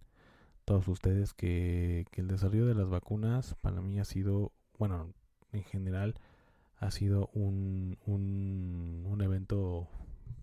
todos 0.64 0.86
ustedes, 0.88 1.34
que, 1.34 2.06
que 2.10 2.20
el 2.20 2.28
desarrollo 2.28 2.66
de 2.66 2.74
las 2.74 2.88
vacunas 2.88 3.54
para 3.60 3.80
mí 3.80 3.98
ha 3.98 4.04
sido, 4.04 4.52
bueno, 4.78 5.12
en 5.52 5.64
general, 5.64 6.14
ha 6.78 6.90
sido 6.90 7.30
un, 7.32 7.98
un, 8.04 9.04
un 9.06 9.22
evento 9.22 9.88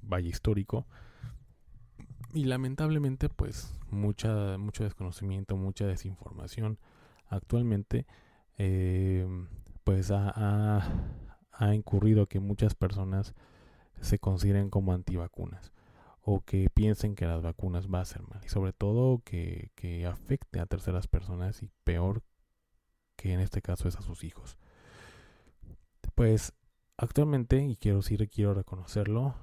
valle 0.01 0.29
histórico. 0.29 0.85
Y 2.33 2.45
lamentablemente, 2.45 3.29
pues, 3.29 3.73
mucha, 3.89 4.57
mucho 4.57 4.83
desconocimiento, 4.83 5.55
mucha 5.55 5.85
desinformación 5.85 6.79
actualmente, 7.27 8.05
eh, 8.57 9.27
pues 9.83 10.11
ha, 10.11 10.83
ha, 11.51 11.75
incurrido 11.75 12.27
que 12.27 12.39
muchas 12.39 12.75
personas 12.75 13.33
se 14.01 14.19
consideren 14.19 14.69
como 14.69 14.93
antivacunas 14.93 15.71
o 16.21 16.41
que 16.41 16.69
piensen 16.69 17.15
que 17.15 17.25
las 17.25 17.41
vacunas 17.41 17.87
va 17.87 18.01
a 18.01 18.05
ser 18.05 18.21
mal 18.23 18.41
y 18.45 18.49
sobre 18.49 18.73
todo 18.73 19.21
que, 19.23 19.71
que 19.75 20.05
afecte 20.05 20.59
a 20.59 20.65
terceras 20.65 21.07
personas 21.07 21.61
y 21.63 21.69
peor 21.83 22.23
que 23.15 23.33
en 23.33 23.39
este 23.39 23.61
caso 23.61 23.87
es 23.87 23.95
a 23.95 24.01
sus 24.01 24.23
hijos. 24.23 24.57
Pues 26.15 26.53
actualmente, 26.97 27.63
y 27.63 27.75
quiero 27.75 28.01
sí 28.01 28.17
quiero 28.27 28.53
reconocerlo, 28.53 29.35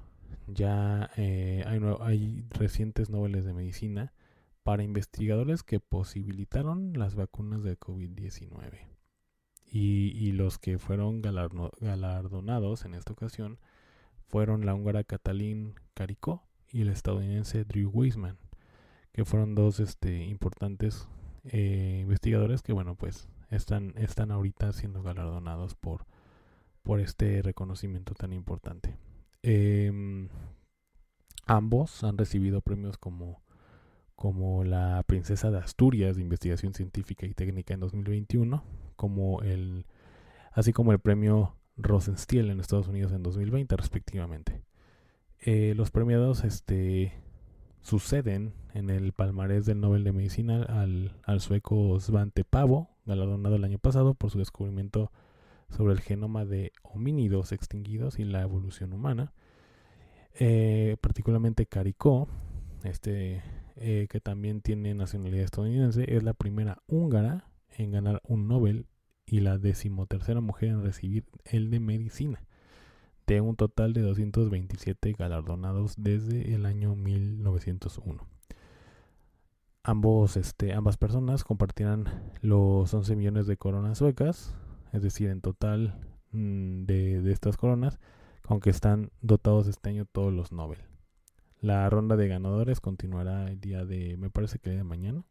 ya 0.47 1.09
eh, 1.17 1.63
hay, 1.65 2.45
recientes 2.49 3.09
noveles 3.09 3.45
de 3.45 3.53
medicina 3.53 4.13
para 4.63 4.83
investigadores 4.83 5.63
que 5.63 5.79
posibilitaron 5.79 6.93
las 6.93 7.15
vacunas 7.15 7.63
de 7.63 7.79
COVID-19. 7.79 8.87
Y, 9.73 10.33
los 10.33 10.59
que 10.59 10.79
fueron 10.79 11.21
galardonados 11.21 12.83
en 12.83 12.93
esta 12.93 13.13
ocasión 13.13 13.57
fueron 14.27 14.65
la 14.65 14.73
húngara 14.73 15.03
Katalin 15.05 15.75
Karikó 15.93 16.43
y 16.69 16.81
el 16.81 16.89
estadounidense 16.89 17.63
Drew 17.63 17.89
Weissman, 17.89 18.37
que 19.13 19.23
fueron 19.23 19.55
dos 19.55 19.79
este, 19.79 20.25
importantes 20.25 21.07
eh, 21.45 21.99
investigadores 22.01 22.61
que, 22.61 22.73
bueno, 22.73 22.95
pues 22.95 23.29
están, 23.49 23.93
están 23.97 24.31
ahorita 24.31 24.73
siendo 24.73 25.03
galardonados 25.03 25.75
por, 25.75 26.05
por 26.83 26.99
este 26.99 27.41
reconocimiento 27.41 28.13
tan 28.13 28.33
importante. 28.33 28.97
Em, 29.43 30.29
ambos 31.45 32.03
han 32.03 32.17
recibido 32.17 32.61
premios 32.61 32.97
como, 32.97 33.41
como 34.15 34.63
la 34.63 35.03
Princesa 35.07 35.51
de 35.51 35.57
Asturias 35.57 36.15
de 36.15 36.21
Investigación 36.21 36.73
Científica 36.73 37.25
y 37.25 37.33
Técnica 37.33 37.73
en 37.73 37.79
2021, 37.79 38.63
como 38.95 39.41
el, 39.41 39.85
así 40.51 40.73
como 40.73 40.91
el 40.91 40.99
premio 40.99 41.55
Rosenstiel 41.77 42.49
en 42.49 42.59
Estados 42.59 42.87
Unidos 42.87 43.11
en 43.13 43.23
2020 43.23 43.75
respectivamente. 43.75 44.61
Eh, 45.39 45.73
los 45.75 45.89
premiados 45.89 46.43
este, 46.43 47.13
suceden 47.81 48.53
en 48.73 48.89
el 48.91 49.11
palmarés 49.11 49.65
del 49.65 49.81
Nobel 49.81 50.03
de 50.03 50.11
Medicina 50.11 50.63
al, 50.63 51.15
al 51.23 51.41
sueco 51.41 51.99
Svante 51.99 52.43
Pavo, 52.43 52.89
galardonado 53.05 53.55
el 53.55 53.63
año 53.63 53.79
pasado 53.79 54.13
por 54.13 54.29
su 54.29 54.37
descubrimiento 54.37 55.11
sobre 55.71 55.93
el 55.93 56.01
genoma 56.01 56.45
de 56.45 56.71
homínidos 56.83 57.51
extinguidos 57.51 58.19
y 58.19 58.23
la 58.25 58.41
evolución 58.41 58.93
humana. 58.93 59.33
Eh, 60.35 60.97
particularmente 61.01 61.65
Caricó, 61.65 62.27
este, 62.83 63.41
eh, 63.75 64.07
que 64.09 64.19
también 64.19 64.61
tiene 64.61 64.93
nacionalidad 64.93 65.43
estadounidense, 65.43 66.15
es 66.15 66.23
la 66.23 66.33
primera 66.33 66.81
húngara 66.87 67.47
en 67.77 67.91
ganar 67.91 68.21
un 68.27 68.47
Nobel 68.47 68.85
y 69.25 69.39
la 69.39 69.57
decimotercera 69.57 70.41
mujer 70.41 70.69
en 70.69 70.83
recibir 70.83 71.25
el 71.45 71.69
de 71.69 71.79
medicina, 71.79 72.43
de 73.27 73.41
un 73.41 73.55
total 73.55 73.93
de 73.93 74.01
227 74.01 75.13
galardonados 75.13 75.95
desde 75.97 76.53
el 76.53 76.65
año 76.65 76.95
1901. 76.95 78.27
Ambos, 79.83 80.37
este, 80.37 80.73
ambas 80.73 80.97
personas 80.97 81.43
compartirán 81.43 82.05
los 82.41 82.93
11 82.93 83.15
millones 83.15 83.47
de 83.47 83.57
coronas 83.57 83.97
suecas, 83.97 84.53
es 84.91 85.01
decir, 85.01 85.29
en 85.29 85.41
total 85.41 85.95
mm, 86.31 86.83
de, 86.83 87.31
estas 87.31 87.57
coronas, 87.57 87.99
aunque 88.47 88.69
están 88.69 89.11
dotados 89.21 89.67
este 89.67 89.89
año 89.89 90.05
todos 90.05 90.33
los 90.33 90.51
Nobel. 90.51 90.79
La 91.59 91.89
ronda 91.89 92.15
de 92.15 92.27
ganadores 92.27 92.79
continuará 92.79 93.49
el 93.49 93.61
día 93.61 93.85
de, 93.85 94.17
me 94.17 94.29
parece 94.29 94.59
que 94.59 94.71
el 94.71 94.77
de 94.77 94.83
mañana, 94.83 95.25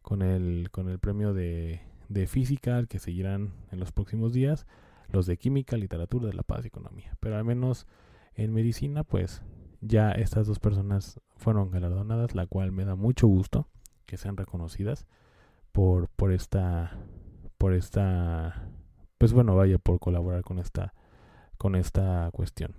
con 0.00 0.22
el, 0.22 0.70
con 0.70 0.88
el 0.88 0.98
premio 0.98 1.34
de, 1.34 1.80
de 2.08 2.26
física 2.26 2.84
que 2.86 2.98
seguirán 2.98 3.52
en 3.70 3.78
los 3.78 3.92
próximos 3.92 4.32
días, 4.32 4.66
los 5.10 5.26
de 5.26 5.36
química, 5.36 5.76
literatura, 5.76 6.28
de 6.28 6.34
la 6.34 6.42
paz 6.42 6.64
y 6.64 6.68
economía. 6.68 7.16
Pero 7.20 7.36
al 7.36 7.44
menos 7.44 7.86
en 8.34 8.52
medicina, 8.52 9.04
pues 9.04 9.42
ya 9.80 10.10
estas 10.12 10.46
dos 10.46 10.58
personas 10.58 11.20
fueron 11.36 11.70
galardonadas, 11.70 12.34
la 12.34 12.46
cual 12.46 12.72
me 12.72 12.84
da 12.84 12.94
mucho 12.96 13.26
gusto 13.26 13.68
que 14.06 14.16
sean 14.16 14.36
reconocidas 14.36 15.06
por, 15.70 16.08
por 16.08 16.32
esta 16.32 16.98
por 17.62 17.74
esta, 17.74 18.71
pues 19.22 19.32
bueno, 19.32 19.54
vaya 19.54 19.78
por 19.78 20.00
colaborar 20.00 20.42
con 20.42 20.58
esta, 20.58 20.94
con 21.56 21.76
esta 21.76 22.28
cuestión. 22.32 22.74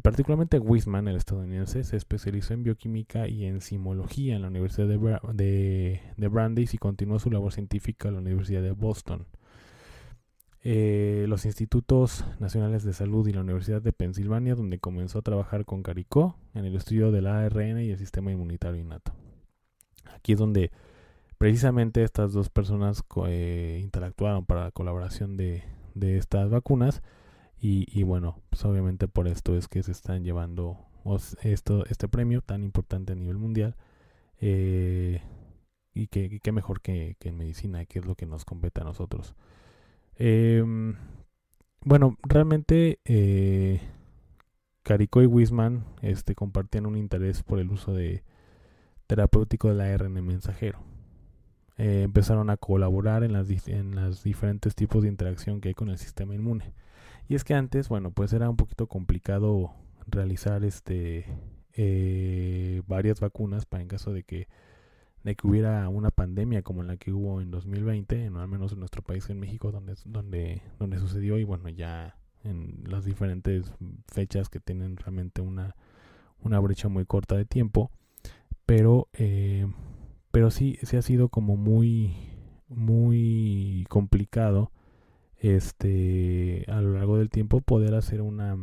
Particularmente 0.00 0.58
Wiseman, 0.58 1.08
el 1.08 1.16
estadounidense, 1.16 1.84
se 1.84 1.94
especializó 1.94 2.54
en 2.54 2.62
bioquímica 2.62 3.28
y 3.28 3.44
enzimología 3.44 4.34
en 4.34 4.40
la 4.40 4.48
Universidad 4.48 4.88
de, 4.88 6.00
de, 6.16 6.28
Brandeis 6.28 6.72
y 6.72 6.78
continuó 6.78 7.18
su 7.18 7.30
labor 7.30 7.52
científica 7.52 8.08
en 8.08 8.14
la 8.14 8.20
Universidad 8.20 8.62
de 8.62 8.70
Boston. 8.70 9.26
Eh, 10.64 11.26
los 11.28 11.44
Institutos 11.44 12.24
Nacionales 12.40 12.82
de 12.82 12.94
Salud 12.94 13.28
y 13.28 13.34
la 13.34 13.42
Universidad 13.42 13.82
de 13.82 13.92
Pensilvania, 13.92 14.54
donde 14.54 14.78
comenzó 14.78 15.18
a 15.18 15.22
trabajar 15.22 15.66
con 15.66 15.82
Caricó 15.82 16.38
en 16.54 16.64
el 16.64 16.76
estudio 16.76 17.12
del 17.12 17.26
ARN 17.26 17.82
y 17.82 17.90
el 17.90 17.98
sistema 17.98 18.32
inmunitario 18.32 18.80
innato. 18.80 19.12
Aquí 20.14 20.32
es 20.32 20.38
donde 20.38 20.70
precisamente 21.38 22.02
estas 22.02 22.32
dos 22.32 22.50
personas 22.50 23.04
eh, 23.26 23.80
interactuaron 23.82 24.44
para 24.44 24.64
la 24.64 24.70
colaboración 24.72 25.36
de, 25.36 25.62
estas 25.94 26.50
vacunas 26.50 27.02
y, 27.60 28.02
bueno, 28.04 28.40
pues 28.50 28.64
obviamente 28.64 29.08
por 29.08 29.26
esto 29.26 29.56
es 29.56 29.66
que 29.66 29.82
se 29.82 29.90
están 29.90 30.22
llevando 30.22 30.78
este 31.42 32.08
premio 32.08 32.40
tan 32.40 32.62
importante 32.62 33.14
a 33.14 33.16
nivel 33.16 33.36
mundial 33.36 33.74
eh, 34.40 35.22
y 35.92 36.06
que, 36.06 36.52
mejor 36.52 36.80
que, 36.80 37.16
en 37.20 37.36
medicina, 37.36 37.84
que 37.86 37.98
es 37.98 38.06
lo 38.06 38.14
que 38.14 38.26
nos 38.26 38.44
compete 38.44 38.80
a 38.80 38.84
nosotros. 38.84 39.34
Em, 40.14 40.94
bueno, 41.84 42.16
realmente 42.22 43.00
eh, 43.04 43.80
Carico 44.82 45.22
y 45.22 45.26
Wisman 45.26 45.84
este, 46.02 46.34
compartían 46.34 46.86
un 46.86 46.96
interés 46.96 47.42
por 47.42 47.58
el 47.58 47.70
uso 47.70 47.92
de 47.92 48.22
terapéutico 49.08 49.68
del 49.68 49.80
ARN 49.80 50.12
mensajero. 50.24 50.97
Eh, 51.78 52.02
empezaron 52.02 52.50
a 52.50 52.56
colaborar 52.56 53.22
en 53.22 53.32
las, 53.32 53.48
en 53.68 53.94
los 53.94 54.24
diferentes 54.24 54.74
tipos 54.74 55.02
de 55.02 55.08
interacción 55.08 55.60
que 55.60 55.68
hay 55.68 55.74
con 55.74 55.88
el 55.88 55.98
sistema 55.98 56.34
inmune. 56.34 56.72
Y 57.28 57.34
es 57.34 57.44
que 57.44 57.54
antes, 57.54 57.88
bueno, 57.88 58.10
pues 58.10 58.32
era 58.32 58.50
un 58.50 58.56
poquito 58.56 58.88
complicado 58.88 59.72
realizar 60.06 60.64
este 60.64 61.26
eh, 61.74 62.82
varias 62.88 63.20
vacunas 63.20 63.64
para 63.64 63.82
en 63.82 63.88
caso 63.88 64.12
de 64.12 64.24
que, 64.24 64.48
de 65.22 65.36
que 65.36 65.46
hubiera 65.46 65.88
una 65.88 66.10
pandemia 66.10 66.62
como 66.62 66.82
la 66.82 66.96
que 66.96 67.12
hubo 67.12 67.40
en 67.40 67.52
2020, 67.52 68.24
en, 68.24 68.36
al 68.36 68.48
menos 68.48 68.72
en 68.72 68.80
nuestro 68.80 69.02
país, 69.02 69.30
en 69.30 69.38
México, 69.38 69.70
donde, 69.70 69.94
donde, 70.04 70.62
donde 70.80 70.98
sucedió 70.98 71.38
y 71.38 71.44
bueno, 71.44 71.68
ya 71.68 72.16
en 72.42 72.82
las 72.84 73.04
diferentes 73.04 73.72
fechas 74.08 74.48
que 74.48 74.58
tienen 74.58 74.96
realmente 74.96 75.40
una, 75.40 75.76
una 76.42 76.58
brecha 76.58 76.88
muy 76.88 77.04
corta 77.04 77.36
de 77.36 77.44
tiempo. 77.44 77.92
Pero 78.66 79.08
eh, 79.12 79.66
pero 80.30 80.50
sí, 80.50 80.78
sí 80.82 80.96
ha 80.96 81.02
sido 81.02 81.28
como 81.28 81.56
muy, 81.56 82.14
muy 82.68 83.86
complicado 83.88 84.70
este 85.38 86.64
a 86.68 86.80
lo 86.80 86.94
largo 86.94 87.18
del 87.18 87.30
tiempo 87.30 87.60
poder 87.60 87.94
hacer 87.94 88.22
una 88.22 88.58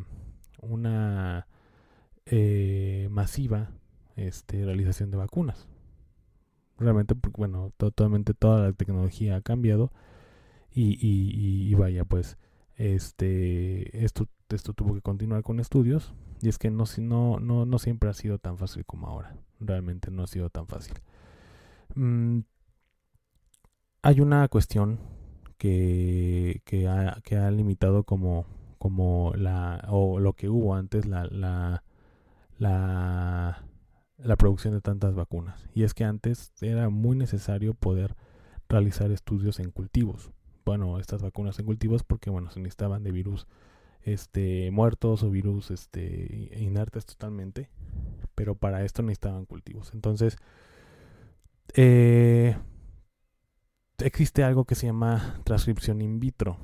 una 0.61 1.47
eh, 2.25 3.07
masiva 3.11 3.71
este 4.15 4.65
realización 4.65 5.11
de 5.11 5.17
vacunas. 5.17 5.67
Realmente 6.77 7.15
porque 7.15 7.37
bueno 7.37 7.71
totalmente 7.77 8.33
toda 8.33 8.61
la 8.61 8.73
tecnología 8.73 9.37
ha 9.37 9.41
cambiado 9.41 9.91
y, 10.73 10.93
y, 10.93 11.69
y, 11.69 11.73
vaya 11.75 12.03
pues 12.03 12.37
este 12.75 14.03
esto 14.03 14.27
esto 14.49 14.73
tuvo 14.73 14.93
que 14.93 15.01
continuar 15.01 15.41
con 15.41 15.61
estudios 15.61 16.13
y 16.41 16.49
es 16.49 16.57
que 16.57 16.69
no 16.69 16.83
no 16.97 17.39
no 17.39 17.65
no 17.65 17.79
siempre 17.79 18.09
ha 18.09 18.13
sido 18.13 18.39
tan 18.39 18.57
fácil 18.57 18.85
como 18.85 19.07
ahora. 19.07 19.37
Realmente 19.61 20.11
no 20.11 20.23
ha 20.23 20.27
sido 20.27 20.49
tan 20.49 20.67
fácil 20.67 20.95
Mm, 21.95 22.41
hay 24.01 24.21
una 24.21 24.47
cuestión 24.49 24.99
que, 25.57 26.61
que, 26.65 26.87
ha, 26.87 27.21
que 27.23 27.37
ha 27.37 27.49
limitado 27.51 28.03
como, 28.03 28.45
como 28.77 29.33
la, 29.35 29.85
o 29.89 30.19
lo 30.19 30.33
que 30.33 30.49
hubo 30.49 30.75
antes, 30.75 31.05
la, 31.05 31.25
la, 31.25 31.83
la, 32.59 33.63
la 34.17 34.35
producción 34.35 34.73
de 34.73 34.81
tantas 34.81 35.15
vacunas. 35.15 35.67
Y 35.73 35.83
es 35.83 35.93
que 35.93 36.03
antes 36.03 36.51
era 36.61 36.89
muy 36.89 37.17
necesario 37.17 37.73
poder 37.73 38.15
realizar 38.69 39.11
estudios 39.11 39.59
en 39.59 39.71
cultivos. 39.71 40.31
Bueno, 40.65 40.99
estas 40.99 41.21
vacunas 41.21 41.59
en 41.59 41.65
cultivos 41.65 42.03
porque 42.03 42.29
bueno, 42.29 42.49
se 42.51 42.59
necesitaban 42.59 43.03
de 43.03 43.11
virus 43.11 43.47
este 44.01 44.69
muertos 44.71 45.23
o 45.23 45.29
virus 45.31 45.71
este 45.71 46.51
inertes 46.59 47.05
totalmente, 47.05 47.69
pero 48.35 48.55
para 48.55 48.83
esto 48.83 49.01
necesitaban 49.01 49.45
cultivos. 49.45 49.93
Entonces, 49.93 50.37
eh, 51.77 52.57
existe 53.99 54.43
algo 54.43 54.65
que 54.65 54.75
se 54.75 54.87
llama 54.87 55.41
transcripción 55.43 56.01
in 56.01 56.19
vitro, 56.19 56.57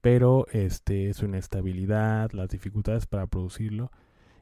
pero 0.00 0.46
este, 0.52 1.12
su 1.14 1.24
inestabilidad, 1.24 2.30
las 2.32 2.48
dificultades 2.48 3.06
para 3.06 3.26
producirlo 3.26 3.90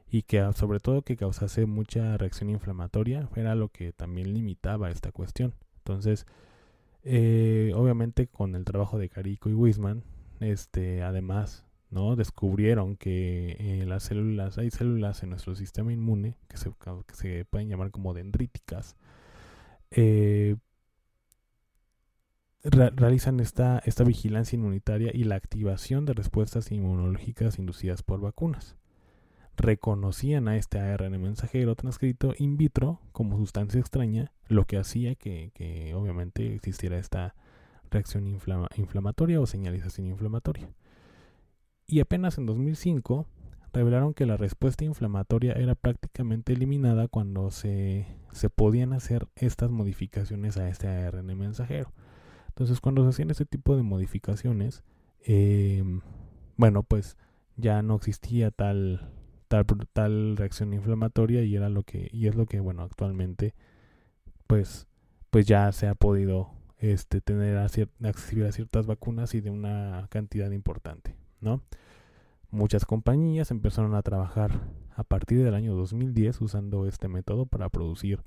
y 0.09 0.23
que 0.23 0.39
ah, 0.39 0.53
sobre 0.53 0.79
todo 0.79 1.01
que 1.01 1.17
causase 1.17 1.65
mucha 1.65 2.17
reacción 2.17 2.49
inflamatoria 2.49 3.29
era 3.35 3.55
lo 3.55 3.69
que 3.69 3.93
también 3.93 4.33
limitaba 4.33 4.89
esta 4.89 5.11
cuestión. 5.11 5.53
Entonces, 5.79 6.25
eh, 7.03 7.71
obviamente 7.75 8.27
con 8.27 8.55
el 8.55 8.65
trabajo 8.65 8.97
de 8.97 9.09
Carico 9.09 9.49
y 9.49 9.53
Wisman, 9.53 10.03
este, 10.39 11.03
además, 11.03 11.65
¿no? 11.89 12.15
descubrieron 12.15 12.97
que 12.97 13.55
eh, 13.59 13.85
las 13.85 14.03
células, 14.03 14.57
hay 14.57 14.71
células 14.71 15.23
en 15.23 15.29
nuestro 15.29 15.55
sistema 15.55 15.93
inmune 15.93 16.37
que 16.49 16.57
se, 16.57 16.69
que 16.69 17.15
se 17.15 17.45
pueden 17.45 17.69
llamar 17.69 17.91
como 17.91 18.13
dendríticas, 18.13 18.97
eh, 19.91 20.57
realizan 22.63 23.39
esta, 23.39 23.79
esta 23.79 24.03
vigilancia 24.03 24.57
inmunitaria 24.57 25.11
y 25.13 25.23
la 25.23 25.35
activación 25.35 26.05
de 26.05 26.13
respuestas 26.13 26.71
inmunológicas 26.71 27.59
inducidas 27.59 28.03
por 28.03 28.19
vacunas. 28.19 28.75
reconocían 29.55 30.47
a 30.47 30.55
este 30.55 30.79
ARN 30.79 31.19
mensajero 31.19 31.75
transcrito 31.75 32.35
in 32.37 32.57
vitro 32.57 32.99
como 33.11 33.37
sustancia 33.37 33.79
extraña, 33.79 34.31
lo 34.47 34.65
que 34.65 34.77
hacía 34.77 35.15
que, 35.15 35.51
que 35.55 35.95
obviamente 35.95 36.53
existiera 36.53 36.99
esta 36.99 37.33
reacción 37.89 38.27
inflamatoria 38.27 39.41
o 39.41 39.47
señalización 39.47 40.07
inflamatoria. 40.07 40.69
Y 41.87 42.01
apenas 42.01 42.37
en 42.37 42.45
2005 42.45 43.25
revelaron 43.73 44.13
que 44.13 44.25
la 44.25 44.37
respuesta 44.37 44.85
inflamatoria 44.85 45.53
era 45.53 45.75
prácticamente 45.75 46.53
eliminada 46.53 47.07
cuando 47.07 47.51
se, 47.51 48.07
se 48.31 48.49
podían 48.49 48.93
hacer 48.93 49.27
estas 49.35 49.69
modificaciones 49.69 50.57
a 50.57 50.69
este 50.69 50.87
ARN 50.87 51.37
mensajero. 51.37 51.91
Entonces 52.49 52.81
cuando 52.81 53.03
se 53.03 53.09
hacían 53.09 53.29
este 53.29 53.45
tipo 53.45 53.75
de 53.75 53.83
modificaciones, 53.83 54.83
eh, 55.25 55.83
bueno, 56.55 56.83
pues 56.83 57.17
ya 57.55 57.81
no 57.81 57.95
existía 57.95 58.51
tal 58.51 59.11
tal, 59.47 59.65
tal 59.93 60.37
reacción 60.37 60.73
inflamatoria 60.73 61.43
y 61.43 61.55
era 61.55 61.69
lo 61.69 61.83
que 61.83 62.09
y 62.11 62.27
es 62.27 62.35
lo 62.35 62.45
que 62.45 62.59
bueno 62.59 62.83
actualmente 62.83 63.53
pues 64.45 64.87
pues 65.29 65.45
ya 65.45 65.71
se 65.71 65.87
ha 65.87 65.95
podido 65.95 66.51
este 66.79 67.21
tener 67.21 67.57
acceder 67.57 68.47
a 68.47 68.51
ciertas 68.51 68.85
vacunas 68.85 69.33
y 69.33 69.41
de 69.41 69.49
una 69.49 70.05
cantidad 70.09 70.51
importante 70.51 71.15
no 71.41 71.61
muchas 72.51 72.85
compañías 72.85 73.51
empezaron 73.51 73.95
a 73.95 74.01
trabajar 74.01 74.61
a 74.95 75.03
partir 75.03 75.43
del 75.43 75.53
año 75.53 75.75
2010 75.75 76.41
usando 76.41 76.87
este 76.87 77.07
método 77.07 77.45
para 77.45 77.69
producir 77.69 78.23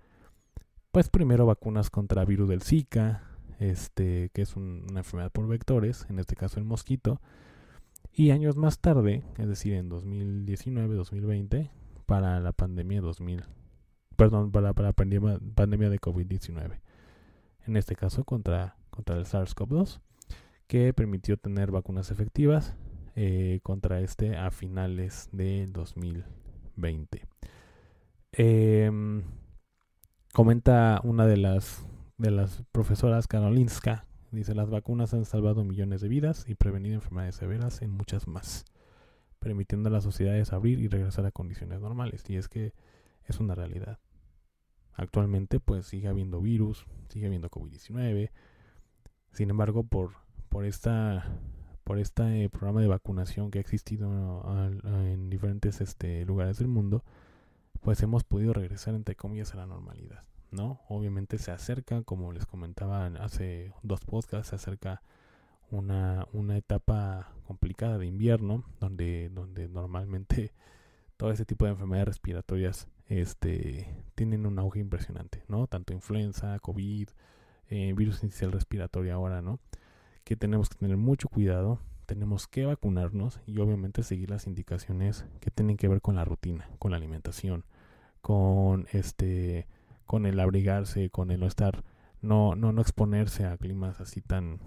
pues 0.93 1.09
primero 1.09 1.47
vacunas 1.47 1.91
contra 1.91 2.25
virus 2.25 2.49
del 2.49 2.63
Zika 2.63 3.25
este 3.59 4.31
que 4.33 4.43
es 4.43 4.57
una 4.57 5.01
enfermedad 5.01 5.31
por 5.33 5.47
vectores 5.49 6.07
en 6.11 6.19
este 6.19 6.37
caso 6.37 6.59
el 6.59 6.65
mosquito 6.65 7.21
y 8.13 8.31
años 8.31 8.57
más 8.57 8.81
tarde, 8.81 9.23
es 9.39 9.49
decir, 9.49 9.75
en 9.75 9.89
2019-2020, 9.91 11.71
para 12.07 12.41
la 12.41 12.53
pandemia 12.53 13.01
2000, 13.01 13.45
perdón, 14.17 14.51
para, 14.51 14.75
para 14.75 14.89
la 14.89 14.93
pandemia, 14.93 15.39
pandemia 15.55 15.91
de 15.91 16.01
COVID-19. 16.01 16.81
En 17.67 17.77
este 17.77 17.95
caso 17.95 18.25
contra, 18.25 18.77
contra 18.91 19.17
el 19.17 19.27
SARS-CoV-2, 19.27 20.01
que 20.67 20.93
permitió 20.93 21.37
tener 21.37 21.71
vacunas 21.71 22.11
efectivas 22.11 22.77
eh, 23.17 23.61
contra 23.63 24.01
este 24.01 24.37
a 24.37 24.51
finales 24.51 25.29
de 25.33 25.67
2020. 25.67 27.27
Em, 28.33 29.23
comenta 30.33 31.01
una 31.05 31.27
de 31.27 31.37
las, 31.37 31.85
de 32.19 32.31
las 32.31 32.63
profesoras 32.73 33.27
Karolinska 33.27 34.07
Dice, 34.33 34.55
las 34.55 34.71
vacunas 34.71 35.13
han 35.13 35.25
salvado 35.25 35.65
millones 35.65 36.01
de 36.03 36.09
vidas 36.09 36.45
y 36.49 36.55
prevenido 36.55 36.95
enfermedades 36.95 37.35
severas 37.35 37.83
en 37.83 37.91
muchas 37.91 38.29
más, 38.29 38.65
permitiendo 39.41 39.89
a 39.89 39.93
las 39.93 40.05
sociedades 40.05 40.53
abrir 40.53 40.79
y 40.79 40.87
regresar 40.87 41.27
a 41.27 41.33
condiciones 41.33 41.81
normales. 41.81 42.23
Y 42.29 42.37
es 42.37 42.49
que 42.49 42.73
es 43.25 43.41
una 43.41 43.57
realidad. 43.57 43.99
Actualmente 44.95 45.59
pues 45.59 45.87
sigue 45.87 46.07
habiendo 46.07 46.41
virus, 46.41 46.87
sigue 47.09 47.27
habiendo 47.27 47.51
COVID-19. 47.51 48.31
Sin 49.33 49.51
embargo, 49.51 49.83
por, 49.83 50.13
por 50.49 50.65
esta 50.65 51.25
por 51.91 51.99
este 51.99 52.49
programa 52.51 52.81
de 52.83 52.87
vacunación 52.87 53.51
que 53.51 53.59
ha 53.59 53.61
existido 53.61 54.09
en 54.85 55.29
diferentes 55.29 55.81
este, 55.81 56.25
lugares 56.25 56.59
del 56.59 56.69
mundo, 56.69 57.03
pues 57.81 58.01
hemos 58.05 58.23
podido 58.23 58.53
regresar 58.53 58.95
entre 58.95 59.17
comillas 59.17 59.55
a 59.55 59.57
la 59.57 59.67
normalidad. 59.67 60.23
¿no? 60.53 60.79
Obviamente 60.89 61.37
se 61.39 61.51
acerca, 61.51 62.03
como 62.03 62.31
les 62.31 62.47
comentaba 62.47 63.07
hace 63.07 63.73
dos 63.83 64.05
podcasts, 64.05 64.51
se 64.51 64.55
acerca 64.55 65.03
una, 65.73 66.29
etapa 66.55 67.33
complicada 67.45 67.99
de 67.99 68.07
invierno, 68.07 68.63
donde, 68.79 69.29
donde 69.29 69.69
normalmente 69.69 70.53
todo 71.17 71.33
este 71.33 71.45
tipo 71.45 71.65
de 71.65 71.73
enfermedades 71.73 72.07
respiratorias 72.07 72.87
este, 73.09 73.93
tienen 74.15 74.47
un 74.47 74.61
auge 74.61 74.79
impresionante, 74.79 75.43
¿no? 75.49 75.67
Tanto 75.67 75.93
influenza, 75.93 76.57
COVID, 76.61 77.09
eh, 77.69 77.93
virus 77.97 78.23
inicial 78.23 78.53
respiratorio 78.53 79.13
ahora, 79.13 79.43
¿no? 79.43 79.59
Que 80.31 80.37
tenemos 80.37 80.69
que 80.69 80.79
tener 80.79 80.97
mucho 80.97 81.29
cuidado, 81.29 81.81
tenemos 82.07 82.47
que 82.47 82.65
vacunarnos 82.65 83.41
y 83.47 83.59
obviamente 83.59 84.05
seguir 84.05 84.31
las 84.31 84.47
indicaciones 84.47 85.27
que 85.41 85.51
tienen 85.51 85.77
que 85.77 85.89
ver 85.89 86.01
con 86.01 86.15
la 86.15 86.25
rutina, 86.25 86.71
con 86.79 86.93
la 86.93 86.99
alimentación, 86.99 87.65
con 88.21 88.87
este 88.93 89.67
con 90.07 90.27
el 90.27 90.39
abrigarse, 90.39 91.11
con 91.11 91.33
el 91.33 91.41
no 91.41 91.49
estar, 91.49 91.83
no, 92.21 92.55
no, 92.55 92.71
no 92.71 92.81
exponerse 92.81 93.45
a 93.45 93.57
climas 93.57 94.01
así 94.01 94.21
tan, 94.21 94.61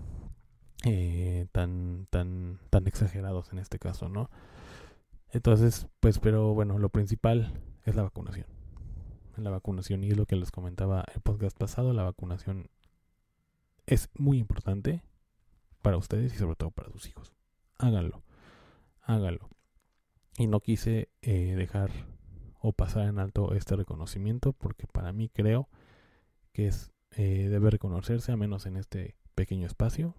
eh, 0.83 1.47
tan, 1.53 2.07
tan, 2.09 2.59
tan 2.69 2.85
exagerados 2.85 3.53
en 3.53 3.59
este 3.59 3.79
caso, 3.79 4.09
¿no? 4.09 4.29
Entonces, 5.31 5.87
pues, 6.01 6.19
pero 6.19 6.53
bueno, 6.53 6.77
lo 6.77 6.89
principal 6.89 7.53
es 7.85 7.95
la 7.95 8.03
vacunación. 8.03 8.47
La 9.37 9.49
vacunación, 9.49 10.03
y 10.03 10.09
es 10.09 10.17
lo 10.17 10.25
que 10.25 10.35
les 10.35 10.51
comentaba 10.51 11.05
el 11.15 11.21
podcast 11.21 11.57
pasado, 11.57 11.93
la 11.93 12.03
vacunación 12.03 12.67
es 13.85 14.09
muy 14.17 14.39
importante 14.39 15.03
para 15.83 15.97
ustedes 15.97 16.33
y 16.33 16.37
sobre 16.37 16.55
todo 16.55 16.71
para 16.71 16.89
sus 16.89 17.07
hijos. 17.07 17.31
Háganlo, 17.77 18.23
háganlo. 19.03 19.49
Y 20.39 20.47
no 20.47 20.61
quise 20.61 21.09
eh, 21.21 21.53
dejar 21.55 21.91
o 22.59 22.71
pasar 22.71 23.07
en 23.07 23.19
alto 23.19 23.53
este 23.53 23.75
reconocimiento 23.75 24.53
porque 24.53 24.87
para 24.87 25.11
mí 25.11 25.29
creo 25.29 25.69
que 26.53 26.67
es 26.67 26.91
eh, 27.15 27.49
debe 27.49 27.69
reconocerse 27.69 28.31
a 28.31 28.37
menos 28.37 28.65
en 28.65 28.77
este 28.77 29.15
pequeño 29.35 29.67
espacio 29.67 30.15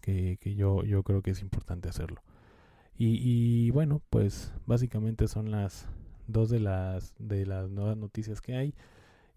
que, 0.00 0.36
yo, 0.56 0.82
yo 0.82 1.04
creo 1.04 1.22
que 1.22 1.30
es 1.30 1.40
importante 1.40 1.88
hacerlo 1.88 2.22
y, 2.98 3.70
bueno 3.70 4.02
pues 4.10 4.52
básicamente 4.66 5.28
son 5.28 5.50
las 5.50 5.88
dos 6.26 6.50
de 6.50 6.60
las 6.60 7.14
de 7.18 7.46
las 7.46 7.70
nuevas 7.70 7.96
noticias 7.96 8.40
que 8.40 8.56
hay 8.56 8.74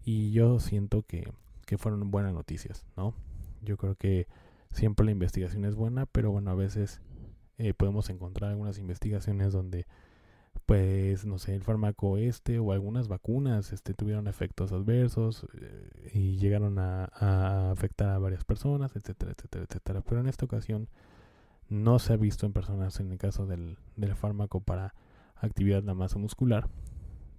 y 0.04 0.32
yo 0.32 0.58
siento 0.58 1.02
que, 1.02 1.32
que 1.64 1.78
fueron 1.78 2.10
buenas 2.10 2.34
noticias 2.34 2.84
no 2.96 3.14
yo 3.62 3.76
creo 3.76 3.94
que 3.94 4.26
siempre 4.74 5.06
la 5.06 5.12
investigación 5.12 5.64
es 5.64 5.74
buena 5.74 6.06
pero 6.06 6.30
bueno 6.30 6.50
a 6.50 6.54
veces 6.54 7.00
eh, 7.58 7.72
podemos 7.74 8.10
encontrar 8.10 8.50
algunas 8.50 8.78
investigaciones 8.78 9.52
donde 9.52 9.86
pues 10.66 11.26
no 11.26 11.38
sé, 11.38 11.54
el 11.54 11.62
fármaco 11.62 12.16
este 12.16 12.58
o 12.58 12.72
algunas 12.72 13.08
vacunas 13.08 13.72
este, 13.72 13.92
tuvieron 13.92 14.28
efectos 14.28 14.72
adversos 14.72 15.46
eh, 15.60 16.10
y 16.14 16.36
llegaron 16.38 16.78
a, 16.78 17.70
afectar 17.70 18.10
a 18.10 18.18
varias 18.18 18.44
personas, 18.44 18.96
etcétera, 18.96 19.32
etcétera, 19.32 19.64
etcétera. 19.64 20.00
Pero 20.02 20.20
en 20.20 20.28
esta 20.28 20.46
ocasión 20.46 20.88
no 21.68 21.98
se 21.98 22.14
ha 22.14 22.16
visto 22.16 22.46
en 22.46 22.52
personas 22.52 22.98
en 23.00 23.12
el 23.12 23.18
caso 23.18 23.46
del, 23.46 23.78
del 23.96 24.14
fármaco 24.14 24.60
para 24.60 24.94
actividad 25.36 25.82
de 25.82 25.86
la 25.86 25.94
masa 25.94 26.18
muscular, 26.18 26.68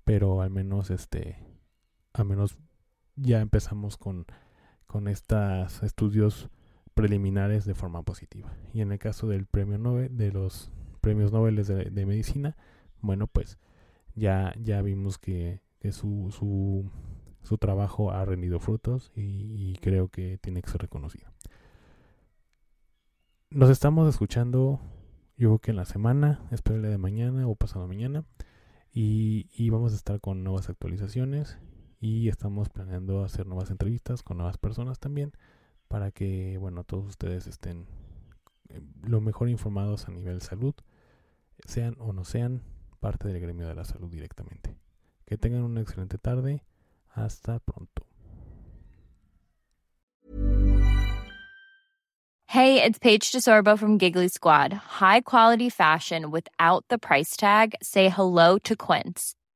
pero 0.03 0.41
al 0.41 0.51
menos 0.51 0.91
este, 0.91 1.37
al 2.13 2.25
menos 2.25 2.57
ya 3.15 3.41
empezamos 3.41 3.97
con, 3.97 4.25
con 4.85 5.07
estos 5.07 5.81
estudios 5.81 6.49
preliminares 6.95 7.65
de 7.65 7.75
forma 7.75 8.01
positiva. 8.01 8.51
Y 8.73 8.81
en 8.81 8.91
el 8.91 8.97
caso 8.97 9.27
del 9.27 9.45
premio 9.45 9.77
Nobel, 9.77 10.17
de 10.17 10.31
los 10.31 10.71
premios 11.01 11.31
Nobel 11.31 11.63
de, 11.63 12.05
medicina, 12.05 12.55
bueno, 13.01 13.27
pues 13.27 13.59
ya, 14.15 14.55
ya 14.59 14.81
vimos 14.81 15.19
que, 15.19 15.61
su, 15.91 16.31
su, 16.31 16.89
su, 17.43 17.57
trabajo 17.59 18.11
ha 18.11 18.25
rendido 18.25 18.59
frutos 18.59 19.11
y, 19.13 19.75
creo 19.81 20.07
que 20.07 20.39
tiene 20.39 20.63
que 20.63 20.71
ser 20.71 20.81
reconocido. 20.81 21.29
Nos 23.51 23.69
estamos 23.69 24.09
escuchando, 24.09 24.79
yo 25.37 25.49
creo 25.49 25.59
que 25.59 25.71
en 25.71 25.77
la 25.77 25.85
semana, 25.85 26.47
espero 26.49 26.77
el 26.77 26.81
de 26.81 26.97
mañana 26.97 27.47
o 27.47 27.55
pasado 27.55 27.87
mañana, 27.87 28.23
y, 28.91 29.49
y 29.53 29.69
vamos 29.69 29.91
a 29.91 29.97
estar 29.97 30.21
con 30.21 30.43
nuevas 30.43 30.69
actualizaciones 30.69 31.59
y 31.99 32.29
estamos 32.29 32.69
planeando 32.69 33.23
hacer 33.23 33.45
nuevas 33.45 33.69
entrevistas 33.69 34.23
con 34.23 34.37
nuevas 34.37 34.57
personas 34.57 34.99
también 34.99 35.33
para 35.87 36.11
que, 36.11 36.57
bueno, 36.57 36.83
todos 36.83 37.05
ustedes 37.05 37.47
estén 37.47 37.87
eh, 38.69 38.81
lo 39.03 39.21
mejor 39.21 39.49
informados 39.49 40.07
a 40.07 40.11
nivel 40.11 40.41
salud, 40.41 40.75
sean 41.65 41.95
o 41.99 42.13
no 42.13 42.25
sean 42.25 42.61
parte 42.99 43.27
del 43.27 43.39
gremio 43.39 43.67
de 43.67 43.75
la 43.75 43.85
salud 43.85 44.09
directamente. 44.09 44.75
Que 45.25 45.37
tengan 45.37 45.63
una 45.63 45.81
excelente 45.81 46.17
tarde. 46.17 46.63
Hasta 47.13 47.59
pronto. 47.59 48.05
Hey, 52.47 52.81
it's 52.81 52.99
Paige 52.99 53.31
DeSorbo 53.31 53.77
from 53.77 53.97
Giggly 53.97 54.27
Squad. 54.27 54.71
High 54.71 55.21
quality 55.21 55.69
fashion 55.69 56.31
without 56.31 56.85
the 56.89 56.97
price 56.97 57.35
tag. 57.35 57.75
Say 57.81 58.09
hello 58.09 58.57
to 58.59 58.75
Quince. 58.75 59.35